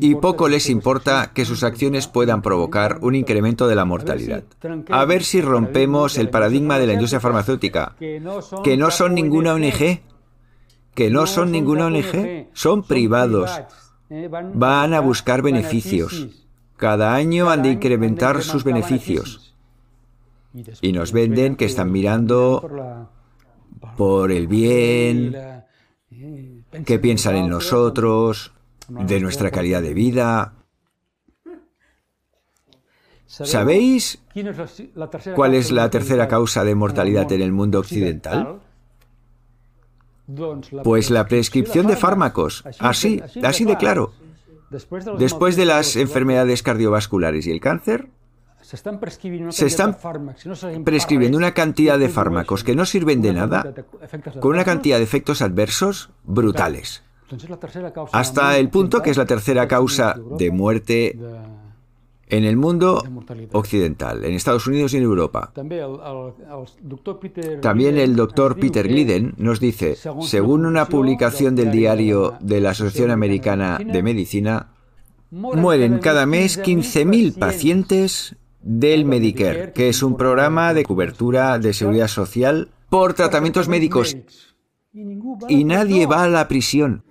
[0.00, 4.44] Y poco les importa que sus acciones puedan provocar un incremento de la mortalidad.
[4.90, 10.00] A ver si rompemos el paradigma de la industria farmacéutica, que no son ninguna ONG,
[10.94, 13.50] que no son ninguna ONG, son privados,
[14.54, 16.28] van a buscar beneficios.
[16.76, 19.54] Cada año han de incrementar sus beneficios.
[20.80, 23.08] Y nos venden que están mirando
[23.96, 25.34] por el bien,
[26.10, 28.52] eh, que piensan en nosotros,
[28.88, 30.54] de nuestra calidad de vida.
[33.26, 34.22] ¿Sabéis
[35.34, 38.60] cuál es la tercera causa de mortalidad en el mundo occidental?
[40.84, 44.12] Pues la prescripción de fármacos, así, así de claro.
[45.18, 48.08] Después de las enfermedades cardiovasculares y el cáncer,
[48.62, 49.00] se están
[50.84, 53.74] prescribiendo una cantidad de fármacos que no sirven de nada,
[54.40, 57.02] con una cantidad de efectos adversos brutales.
[58.12, 61.18] Hasta el punto que es la tercera causa de muerte
[62.28, 63.02] en el mundo
[63.52, 65.52] occidental, en Estados Unidos y en Europa.
[67.60, 73.10] También el doctor Peter Glidden nos dice, según una publicación del diario de la Asociación
[73.10, 74.70] Americana de Medicina,
[75.30, 82.08] mueren cada mes 15.000 pacientes del Medicare, que es un programa de cobertura de seguridad
[82.08, 84.16] social por tratamientos médicos.
[85.48, 87.04] Y nadie va a la prisión.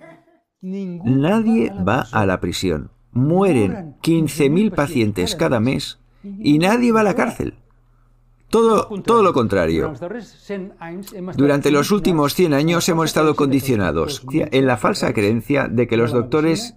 [0.62, 7.16] Nadie va a la prisión mueren 15.000 pacientes cada mes y nadie va a la
[7.16, 7.56] cárcel.
[8.50, 9.94] Todo, todo lo contrario.
[11.38, 16.12] Durante los últimos 100 años hemos estado condicionados en la falsa creencia de que los
[16.12, 16.76] doctores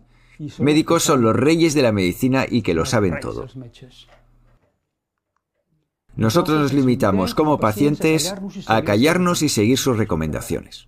[0.59, 3.47] médicos son los reyes de la medicina y que lo saben todo.
[6.17, 8.35] Nosotros nos limitamos como pacientes
[8.67, 10.87] a callarnos y seguir sus recomendaciones.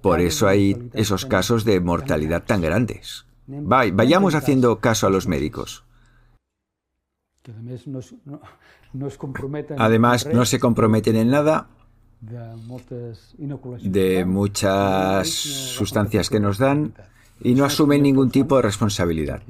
[0.00, 5.84] Por eso hay esos casos de mortalidad tan grandes vayamos haciendo caso a los médicos.
[9.78, 11.68] Además, no se comprometen en nada
[13.82, 16.94] de muchas sustancias que nos dan
[17.40, 19.42] y no asumen ningún tipo de responsabilidad.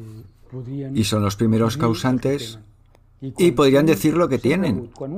[0.95, 2.59] Y son los primeros causantes
[3.21, 4.91] y podrían decir lo que tienen.
[4.95, 5.17] Cuando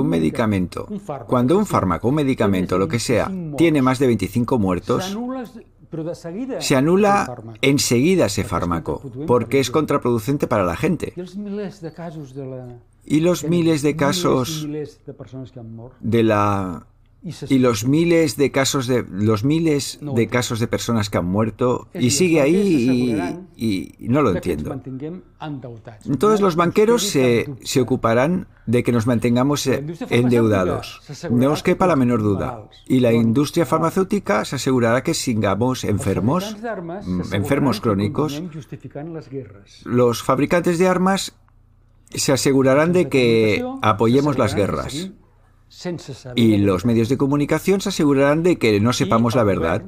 [0.00, 0.88] un medicamento,
[1.26, 5.16] cuando un fármaco, un medicamento, lo que sea, tiene más de 25 muertos,
[6.60, 11.12] se anula enseguida ese fármaco porque es contraproducente para la gente.
[13.04, 14.68] Y los miles de casos
[16.00, 16.86] de la
[17.22, 21.88] y los miles de casos de los miles de casos de personas que han muerto
[21.92, 24.80] y sigue ahí y, no lo entiendo.
[26.04, 31.00] Entonces los banqueros se, se, ocuparán de que nos mantengamos endeudados.
[31.30, 32.68] No os quepa la menor duda.
[32.86, 36.56] Y la industria farmacéutica se asegurará que sigamos enfermos,
[37.04, 38.42] mm, enfermos crónicos.
[39.84, 41.34] Los fabricantes de armas
[42.10, 45.10] se asegurarán de que apoyemos las guerras.
[46.34, 49.82] Y los medios de comunicación se asegurarán de que no sepamos la verdad.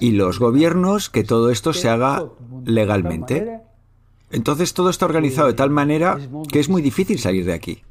[0.00, 2.24] Y los gobiernos que todo esto se haga
[2.64, 3.60] legalmente.
[4.30, 6.18] Entonces todo está organizado de tal manera
[6.50, 7.82] que es muy difícil salir de aquí.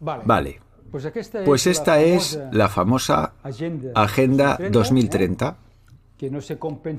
[0.00, 0.60] Vale.
[1.44, 3.34] Pues esta es la famosa
[3.94, 5.56] Agenda 2030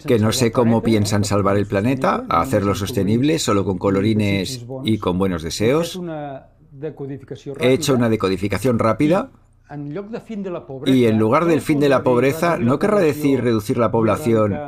[0.06, 5.18] que no sé cómo piensan salvar el planeta, hacerlo sostenible solo con colorines y con
[5.18, 5.98] buenos deseos.
[7.60, 9.32] He hecho una decodificación rápida
[10.86, 14.60] y en lugar del fin de la pobreza, ¿no querrá decir reducir la población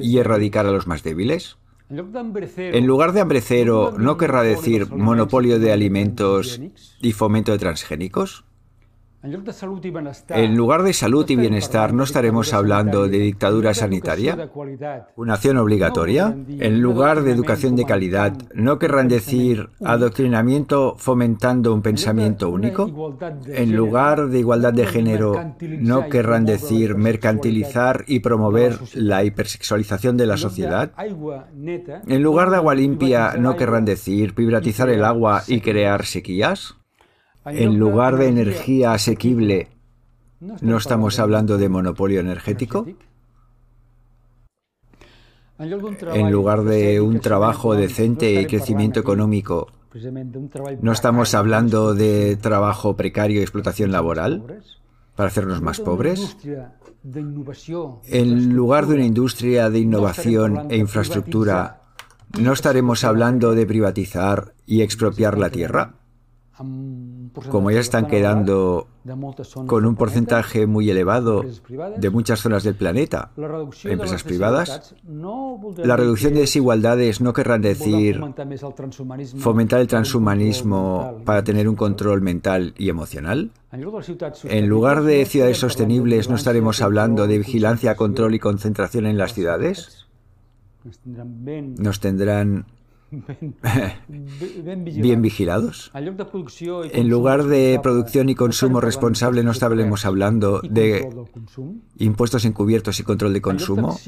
[0.00, 1.58] y erradicar a los más débiles?
[1.90, 6.60] En lugar de hambre cero, ¿no querrá decir monopolio de alimentos
[7.00, 8.44] y fomento de transgénicos?
[9.20, 14.48] En lugar de salud y bienestar, ¿no estaremos hablando de dictadura sanitaria?
[15.16, 16.36] ¿Una acción obligatoria?
[16.48, 23.18] En lugar de educación de calidad, ¿no querrán decir adoctrinamiento fomentando un pensamiento único?
[23.48, 30.26] En lugar de igualdad de género, ¿no querrán decir mercantilizar y promover la hipersexualización de
[30.26, 30.92] la sociedad?
[32.06, 36.78] En lugar de agua limpia, ¿no querrán decir privatizar el agua y crear sequías?
[37.44, 39.68] En lugar de energía asequible,
[40.40, 42.86] ¿no estamos hablando de monopolio energético?
[45.58, 49.68] En lugar de un trabajo decente y crecimiento económico,
[50.80, 54.62] ¿no estamos hablando de trabajo precario y explotación laboral
[55.16, 56.36] para hacernos más pobres?
[58.04, 61.80] En lugar de una industria de innovación e infraestructura,
[62.38, 65.97] ¿no estaremos hablando de privatizar y expropiar la tierra?
[67.50, 68.88] Como ya están quedando
[69.66, 71.44] con un porcentaje muy elevado
[71.96, 73.30] de muchas zonas del planeta,
[73.84, 78.20] empresas privadas, la reducción de desigualdades no querrán decir
[79.36, 83.50] fomentar el transhumanismo para tener un control mental y emocional.
[84.44, 89.34] En lugar de ciudades sostenibles, ¿no estaremos hablando de vigilancia, control y concentración en las
[89.34, 90.06] ciudades?
[91.04, 92.66] Nos tendrán
[94.84, 95.90] bien vigilados.
[95.94, 101.08] En lugar de producción y consumo responsable, no estaremos hablando de
[101.98, 103.98] impuestos encubiertos y control de consumo.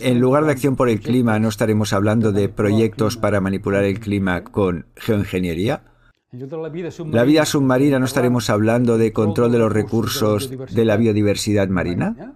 [0.00, 4.00] En lugar de acción por el clima, no estaremos hablando de proyectos para manipular el
[4.00, 5.82] clima con geoingeniería.
[6.30, 12.34] La vida submarina, no estaremos hablando de control de los recursos de la biodiversidad marina.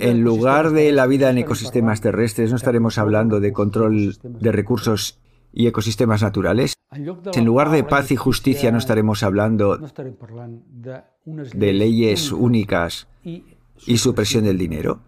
[0.00, 5.18] En lugar de la vida en ecosistemas terrestres, no estaremos hablando de control de recursos
[5.52, 6.74] y ecosistemas naturales.
[6.90, 9.78] En lugar de paz y justicia, no estaremos hablando
[11.24, 15.00] de leyes únicas y supresión del dinero.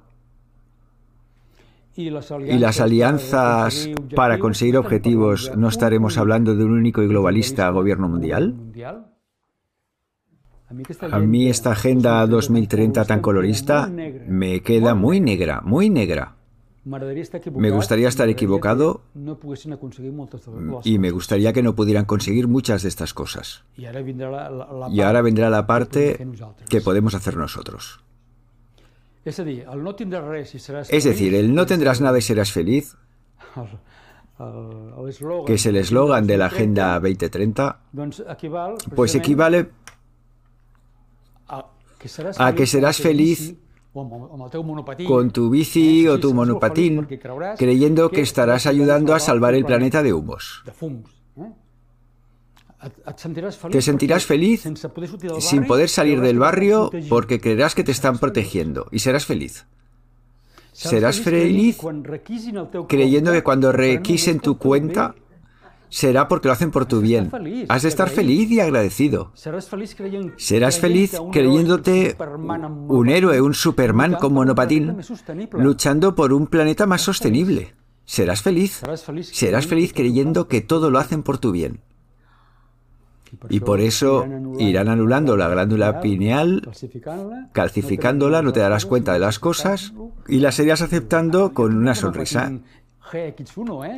[1.94, 8.08] Y las alianzas para conseguir objetivos, ¿no estaremos hablando de un único y globalista gobierno
[8.08, 8.54] mundial?
[11.10, 16.34] A mí esta Agenda 2030 tan colorista me queda muy negra, muy negra.
[16.84, 19.02] Me gustaría estar equivocado
[20.84, 23.64] y me gustaría que no pudieran conseguir muchas de estas cosas.
[23.76, 23.86] Y
[25.00, 26.26] ahora vendrá la parte
[26.68, 28.00] que podemos hacer nosotros.
[29.24, 29.36] Es
[31.04, 32.96] decir, el no tendrás nada y serás feliz,
[35.46, 37.80] que es el eslogan de la Agenda 2030,
[38.94, 39.68] pues equivale
[42.38, 43.54] a que serás feliz
[45.06, 47.08] con tu bici o tu monopatín,
[47.56, 50.62] creyendo que estarás ayudando a salvar el planeta de humos.
[53.70, 54.68] Te sentirás feliz
[55.40, 59.66] sin poder salir del barrio porque creerás que te están protegiendo y serás feliz.
[60.72, 61.78] Serás feliz
[62.88, 65.16] creyendo que cuando requisen tu cuenta
[65.88, 67.30] será porque lo hacen por tu bien.
[67.68, 69.32] Has de estar feliz y agradecido.
[70.36, 72.16] Serás feliz creyéndote
[72.88, 74.96] un héroe, un Superman con monopatín,
[75.52, 77.74] luchando por un planeta más sostenible.
[78.04, 78.82] Serás feliz.
[79.22, 81.80] Serás feliz creyendo que todo lo hacen por tu bien.
[83.48, 84.26] Y por eso
[84.58, 86.70] irán anulando la glándula pineal,
[87.52, 89.92] calcificándola, no te darás cuenta de las cosas
[90.26, 92.52] y las irás aceptando con una sonrisa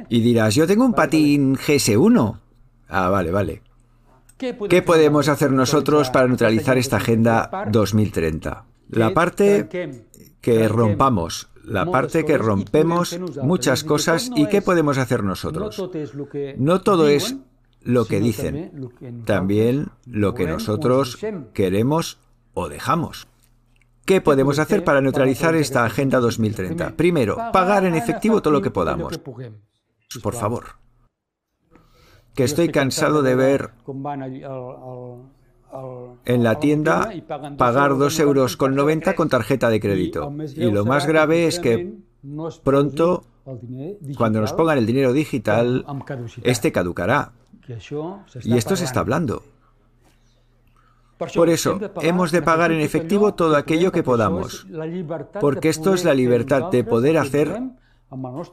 [0.09, 2.39] Y dirás, yo tengo un patín GS1.
[2.89, 3.63] Ah, vale, vale.
[4.37, 8.65] ¿Qué podemos hacer nosotros para neutralizar esta Agenda 2030?
[8.89, 9.69] La parte
[10.41, 15.83] que rompamos, la parte que rompemos muchas cosas y qué podemos hacer nosotros.
[16.57, 17.37] No todo es
[17.83, 18.91] lo que dicen,
[19.25, 21.19] también lo que nosotros
[21.53, 22.19] queremos
[22.55, 23.29] o dejamos.
[24.05, 26.97] ¿Qué podemos hacer para neutralizar esta Agenda 2030?
[26.97, 29.21] Primero, pagar en efectivo todo lo que podamos.
[30.23, 30.65] Por favor.
[32.35, 33.71] Que estoy cansado de ver
[36.25, 37.11] en la tienda
[37.57, 38.77] pagar 2,90 euros con
[39.17, 40.33] con tarjeta de crédito.
[40.57, 41.95] Y lo más grave es que
[42.65, 43.25] pronto,
[44.17, 45.87] cuando nos pongan el dinero digital,
[46.43, 47.33] este caducará.
[48.43, 49.43] Y esto se está hablando.
[51.35, 54.67] Por eso, hemos de pagar en efectivo todo aquello que podamos,
[55.41, 57.61] porque esto es la libertad de poder hacer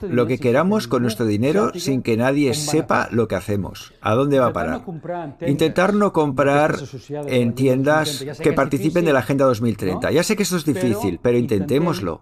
[0.01, 3.93] lo que queramos con nuestro dinero sin que nadie sepa lo que hacemos.
[4.01, 4.81] ¿A dónde va a parar?
[5.45, 6.75] Intentar no comprar
[7.09, 10.11] en tiendas que participen de la Agenda 2030.
[10.11, 12.21] Ya sé que eso es difícil, pero intentémoslo.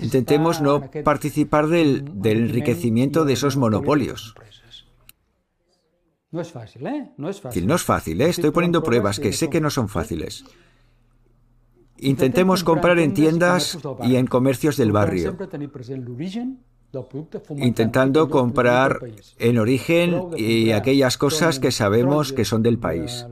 [0.00, 4.34] Intentemos no participar del, del enriquecimiento de esos monopolios.
[6.32, 7.12] No es fácil, ¿eh?
[7.18, 7.66] No es fácil.
[7.66, 8.30] No es fácil, ¿eh?
[8.30, 10.44] Estoy poniendo pruebas que sé que no son fáciles.
[11.98, 15.36] Intentemos comprar en tiendas y en comercios del barrio,
[17.50, 18.98] intentando comprar
[19.38, 23.26] en origen y aquellas cosas que sabemos que son del país.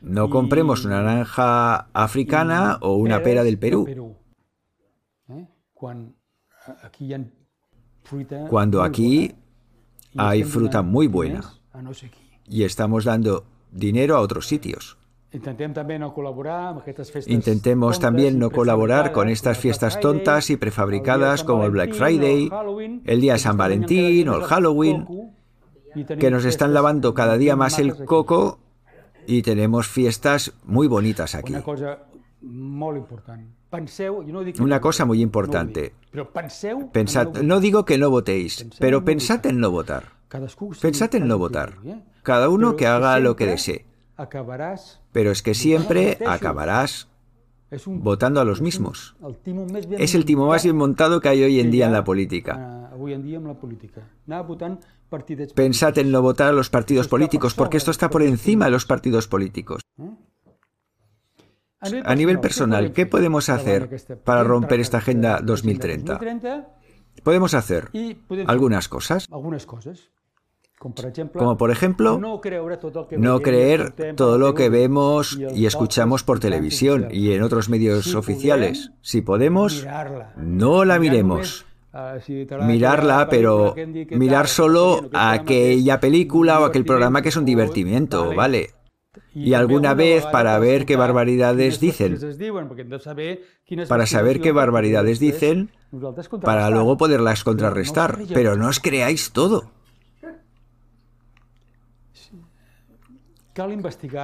[0.00, 4.14] No compremos una naranja africana o una pera del Perú.
[5.28, 5.48] ¿Eh?
[8.48, 9.34] Cuando aquí
[10.16, 11.42] hay fruta muy buena
[12.48, 14.96] y estamos dando dinero a otros sitios.
[17.26, 22.48] Intentemos también no colaborar con estas fiestas tontas y prefabricadas como el Black Friday,
[23.04, 25.32] el día de San Valentín o el Halloween,
[26.20, 28.60] que nos están lavando cada día más el coco
[29.26, 31.54] y tenemos fiestas muy bonitas aquí.
[34.60, 35.94] Una cosa muy importante.
[36.92, 40.13] Pensad, no digo que no votéis, pero pensad en no votar.
[40.80, 41.74] Pensad en no votar.
[42.22, 43.86] Cada uno que haga lo que desee.
[45.12, 47.08] Pero es que siempre acabarás
[47.86, 49.16] votando a los mismos.
[49.90, 52.90] Es el timo más bien montado que hay hoy en día en la política.
[55.54, 58.86] Pensad en no votar a los partidos políticos, porque esto está por encima de los
[58.86, 59.82] partidos políticos.
[61.80, 63.90] A nivel personal, ¿qué podemos hacer
[64.24, 66.18] para romper esta Agenda 2030?
[67.22, 67.90] Podemos hacer
[68.46, 69.28] algunas cosas.
[71.32, 77.42] Como por ejemplo, no creer todo lo que vemos y escuchamos por televisión y en
[77.42, 78.90] otros medios oficiales.
[79.00, 79.86] Si podemos,
[80.36, 81.64] no la miremos.
[81.96, 82.16] Ah,
[82.62, 83.74] Mirarla, pero
[84.10, 88.70] mirar solo aquella película o aquel programa que es un divertimiento, ¿vale?
[89.32, 92.18] Y alguna vez para ver qué barbaridades dicen.
[93.88, 95.70] Para saber qué barbaridades dicen,
[96.42, 98.18] para luego poderlas contrarrestar.
[98.32, 99.70] Pero no os creáis todo.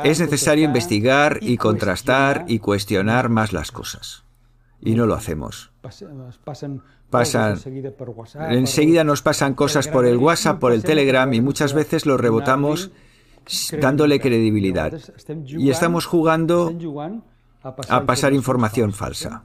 [0.04, 4.24] Es necesario investigar y contrastar y cuestionar más las cosas.
[4.80, 5.70] Y no lo hacemos.
[7.10, 7.60] Pasan,
[8.50, 12.90] enseguida nos pasan cosas por el WhatsApp, por el Telegram y muchas veces lo rebotamos
[13.80, 14.92] dándole credibilidad.
[15.46, 16.72] Y estamos jugando
[17.62, 19.44] a pasar información falsa.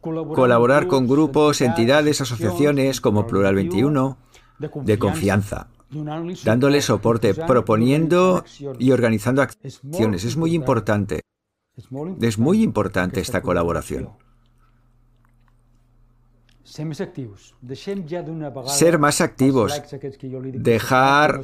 [0.00, 4.18] Colaborar con grupos, entidades, asociaciones como Plural 21
[4.58, 5.68] de confianza
[6.44, 8.44] dándole soporte, proponiendo
[8.78, 10.24] y organizando acciones.
[10.24, 11.22] Es muy importante.
[12.20, 14.10] Es muy importante esta colaboración.
[16.64, 16.86] Ser
[18.98, 19.82] más activos.
[20.54, 21.42] Dejar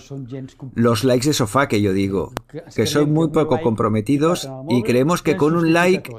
[0.75, 2.33] los likes de sofá que yo digo,
[2.75, 6.13] que son muy poco comprometidos y creemos que con un like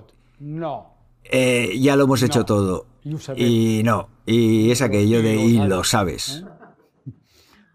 [1.24, 2.88] eh, ya lo hemos hecho todo.
[3.36, 6.44] Y no, y es aquello de y lo sabes.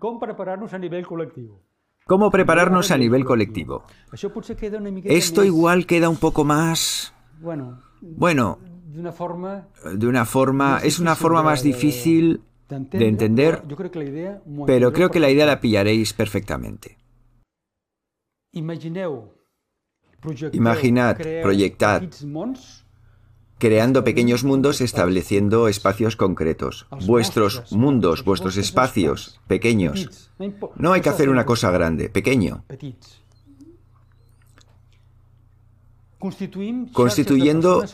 [0.07, 1.65] ¿Cómo prepararnos a nivel colectivo?
[2.05, 3.83] ¿Cómo prepararnos a nivel colectivo?
[5.05, 7.13] Esto igual queda un poco más...
[7.41, 9.67] Bueno, de una forma...
[9.99, 10.79] De una forma...
[10.85, 13.65] Es una forma más difícil de entender,
[14.65, 16.99] pero creo que la idea la pillaréis perfectamente.
[18.53, 19.25] Imaginad,
[21.43, 22.05] proyectad
[23.59, 26.87] creando pequeños mundos estableciendo espacios concretos.
[27.07, 30.31] Vuestros mundos, vuestros espacios pequeños.
[30.77, 32.65] No hay que hacer una cosa grande, pequeño.
[36.93, 37.85] constituyendo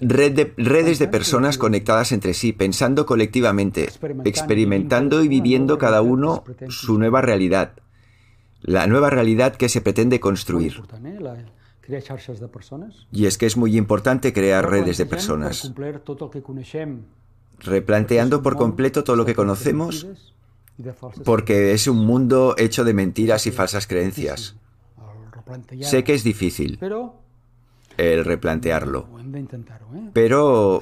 [0.00, 3.88] redes de personas conectadas entre sí, pensando colectivamente,
[4.24, 7.72] experimentando y viviendo cada uno su nueva realidad,
[8.60, 10.82] la nueva realidad que se pretende construir.
[13.12, 15.72] Y es que es muy importante crear redes de personas.
[17.60, 20.06] Replanteando por completo todo lo que conocemos,
[21.24, 24.56] porque es un mundo hecho de mentiras y falsas creencias.
[25.80, 26.78] Sé que es difícil
[27.96, 29.06] el replantearlo,
[30.12, 30.80] pero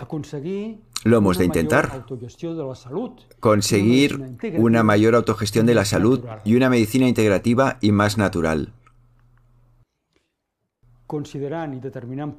[1.04, 2.06] lo hemos de intentar.
[3.40, 8.72] Conseguir una mayor autogestión de la salud y una medicina integrativa y más natural.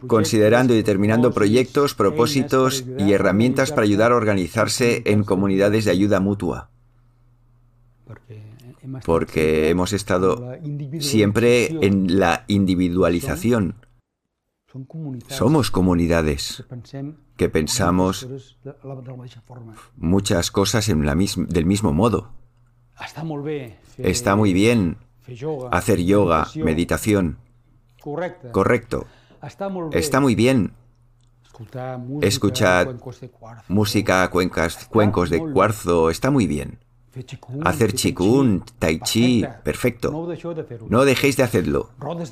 [0.08, 6.20] Considerando y determinando proyectos, propósitos y herramientas para ayudar a organizarse en comunidades de ayuda
[6.20, 6.70] mutua.
[9.06, 10.56] Porque hemos estado
[11.00, 13.76] siempre en la individualización.
[15.28, 16.64] Somos comunidades
[17.38, 18.28] que pensamos
[19.96, 22.32] muchas cosas en la del mismo modo.
[23.98, 24.98] Está muy bien
[25.72, 27.38] hacer yoga, meditación.
[28.52, 29.08] Correcto.
[29.92, 30.74] Está muy bien
[32.22, 32.88] escuchar
[33.68, 36.10] música, cuencas, cuencos de cuarzo.
[36.10, 36.80] Está muy bien.
[37.64, 40.12] Hacer chikun, tai chi, perfecto.
[40.90, 41.92] No dejéis de hacerlo.
[42.00, 42.32] Ruedas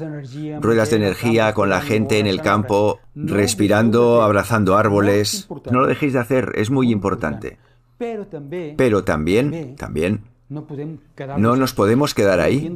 [0.90, 5.48] de energía con la gente en el campo, respirando, abrazando árboles.
[5.72, 7.60] No lo dejéis de hacer, es muy importante.
[8.00, 12.74] Pero también, también, no nos podemos quedar ahí.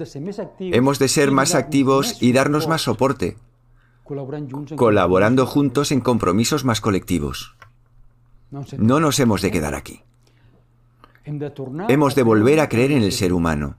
[0.60, 3.38] Hemos de ser más activos y darnos más soporte,
[4.76, 7.56] colaborando juntos en compromisos más colectivos.
[8.78, 10.02] No nos hemos de quedar aquí.
[11.26, 13.78] Hemos de volver a creer en el ser humano,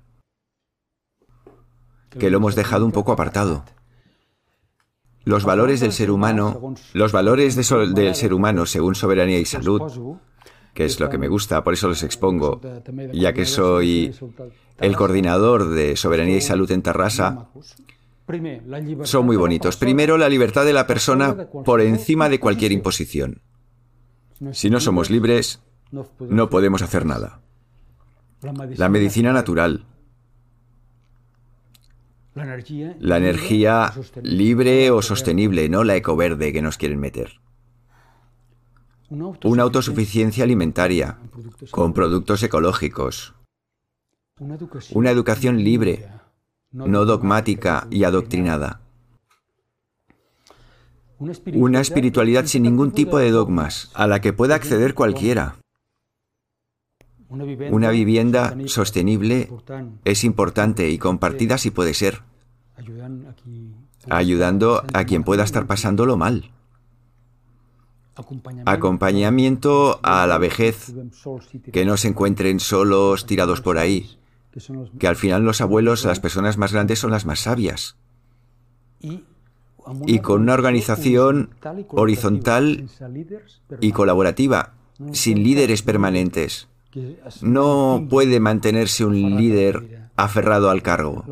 [2.10, 3.64] que lo hemos dejado un poco apartado.
[5.24, 10.18] Los valores del ser humano, los valores del ser humano según soberanía y salud,
[10.76, 12.60] que es lo que me gusta, por eso los expongo,
[13.14, 14.14] ya que soy
[14.78, 17.48] el coordinador de soberanía y salud en Tarrasa,
[19.04, 19.78] son muy bonitos.
[19.78, 23.40] Primero, la libertad de la persona por encima de cualquier imposición.
[24.52, 25.62] Si no somos libres,
[26.20, 27.40] no podemos hacer nada.
[28.42, 29.86] La medicina natural.
[32.34, 37.40] La energía libre o sostenible, no la ecoverde que nos quieren meter.
[39.08, 41.18] Una autosuficiencia alimentaria,
[41.70, 43.34] con productos ecológicos.
[44.92, 46.08] Una educación libre,
[46.72, 48.80] no dogmática y adoctrinada.
[51.18, 55.56] Una espiritualidad sin ningún tipo de dogmas, a la que pueda acceder cualquiera.
[57.28, 59.48] Una vivienda sostenible
[60.04, 62.22] es importante y compartida si puede ser,
[64.08, 66.50] ayudando a quien pueda estar pasándolo mal.
[68.64, 70.94] Acompañamiento a la vejez,
[71.72, 74.18] que no se encuentren solos tirados por ahí,
[74.98, 77.96] que al final los abuelos, las personas más grandes son las más sabias.
[80.06, 81.50] Y con una organización
[81.90, 82.88] horizontal
[83.80, 84.72] y colaborativa,
[85.12, 86.68] sin líderes permanentes.
[87.42, 91.24] No puede mantenerse un líder aferrado al cargo.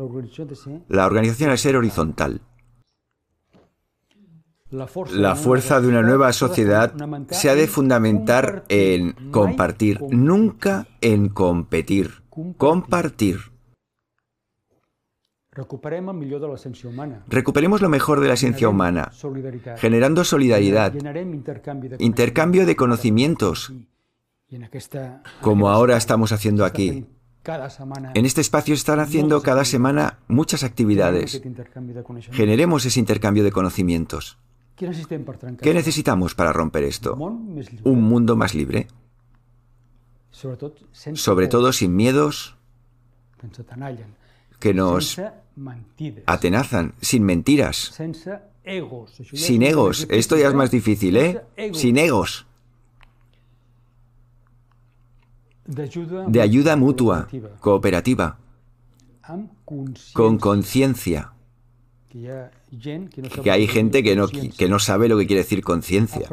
[0.87, 2.41] La organización debe ser horizontal.
[4.71, 6.91] La fuerza de una nueva sociedad
[7.29, 12.23] se ha de fundamentar en compartir, nunca en competir.
[12.57, 13.41] Compartir.
[15.51, 19.11] Recuperemos lo mejor de la esencia humana,
[19.77, 20.93] generando solidaridad,
[21.99, 23.71] intercambio de conocimientos,
[25.41, 27.05] como ahora estamos haciendo aquí.
[28.15, 31.39] En este espacio están haciendo cada semana muchas actividades.
[32.31, 34.39] Generemos ese intercambio de conocimientos.
[34.75, 37.15] ¿Qué necesitamos para romper esto?
[37.15, 38.87] Un mundo más libre.
[40.31, 42.57] Sobre todo sin miedos
[44.59, 45.21] que nos
[46.25, 47.97] atenazan, sin mentiras,
[49.33, 50.07] sin egos.
[50.09, 51.41] Esto ya es más difícil, ¿eh?
[51.73, 52.45] Sin egos.
[55.65, 57.27] de ayuda mutua,
[57.59, 58.37] cooperativa,
[60.13, 61.31] con conciencia.
[63.43, 66.27] Que hay gente que no, que no sabe lo que quiere decir conciencia.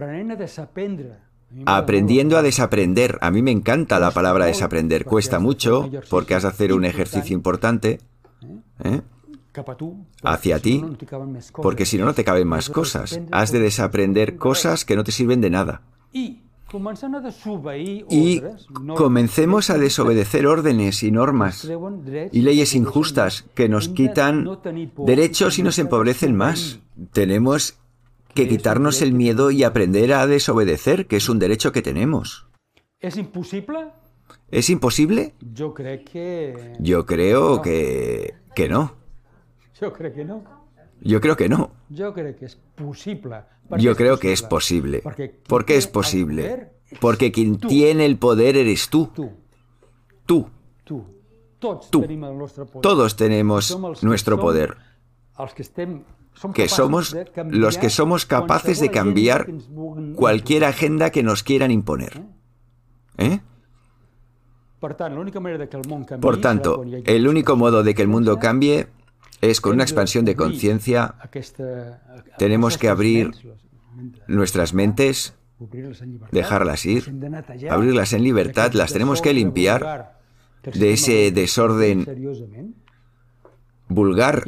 [1.66, 3.18] Aprendiendo a desaprender.
[3.20, 5.04] A mí me encanta la palabra desaprender.
[5.04, 8.00] Cuesta mucho porque has de hacer un ejercicio importante
[8.84, 9.00] ¿eh?
[10.22, 10.82] hacia ti,
[11.54, 13.20] porque si no, no te caben más cosas.
[13.30, 15.82] Has de desaprender cosas que no te sirven de nada.
[18.10, 18.42] Y
[18.96, 21.68] comencemos a desobedecer órdenes y normas
[22.32, 24.48] y leyes injustas que nos quitan
[25.04, 26.80] derechos y nos empobrecen más.
[27.12, 27.78] Tenemos
[28.34, 32.46] que quitarnos el miedo y aprender a desobedecer, que es un derecho que tenemos.
[33.00, 33.88] ¿Es imposible?
[34.50, 35.34] ¿Es imposible?
[35.40, 36.74] Yo creo que...
[36.78, 38.34] Yo creo que...
[38.54, 38.94] que no.
[39.80, 40.44] Yo creo que no.
[41.00, 41.72] Yo creo que no.
[41.88, 43.42] Yo creo que es posible.
[43.78, 45.02] Yo creo que es posible.
[45.46, 46.72] ¿Por qué es posible?
[47.00, 49.10] Porque quien tiene el poder eres tú.
[50.26, 50.48] Tú.
[50.84, 51.04] Tú.
[52.80, 54.76] Todos tenemos nuestro poder.
[56.54, 57.16] Que somos
[57.50, 59.46] los que somos capaces de cambiar
[60.16, 62.22] cualquier agenda que nos quieran imponer.
[63.18, 63.40] ¿Eh?
[64.80, 68.88] Por tanto, el único modo de que el mundo cambie
[69.42, 71.16] es con una expansión de conciencia.
[72.38, 73.32] Tenemos que abrir
[74.26, 75.34] nuestras mentes,
[76.30, 77.12] dejarlas ir,
[77.68, 80.18] abrirlas en libertad, las tenemos que limpiar
[80.62, 82.74] de ese desorden
[83.88, 84.44] vulgar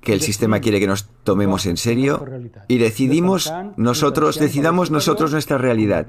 [0.00, 2.26] que el sistema quiere que nos tomemos en serio
[2.66, 6.04] y decidimos nosotros, decidamos nosotros nuestra realidad,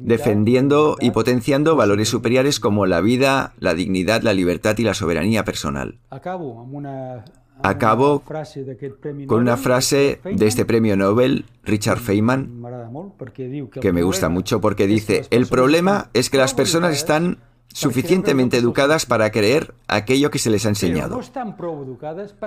[0.00, 5.44] defendiendo y potenciando valores superiores como la vida, la dignidad, la libertad y la soberanía
[5.44, 6.00] personal.
[7.62, 8.22] Acabo
[9.26, 12.62] con una frase de este premio Nobel, Richard Feynman,
[13.80, 17.38] que me gusta mucho porque dice, el problema es que las personas están
[17.68, 21.20] suficientemente educadas para creer aquello que se les ha enseñado,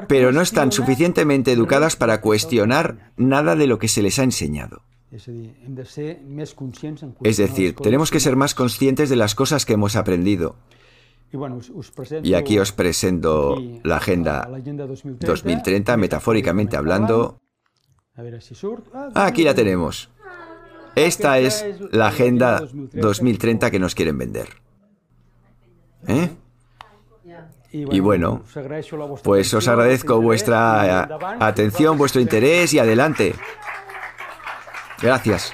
[0.07, 4.81] pero no están suficientemente educadas para cuestionar nada de lo que se les ha enseñado.
[7.23, 10.56] Es decir, tenemos que ser más conscientes de las cosas que hemos aprendido.
[12.23, 14.49] Y aquí os presento la Agenda
[15.19, 17.39] 2030, metafóricamente hablando.
[19.14, 20.10] Ah, aquí la tenemos.
[20.95, 24.49] Esta es la Agenda 2030 que nos quieren vender.
[26.07, 26.30] ¿Eh?
[27.72, 28.43] Y bueno,
[29.23, 31.07] pues os agradezco vuestra
[31.39, 33.35] atención, vuestro interés y adelante.
[35.01, 35.53] Gracias.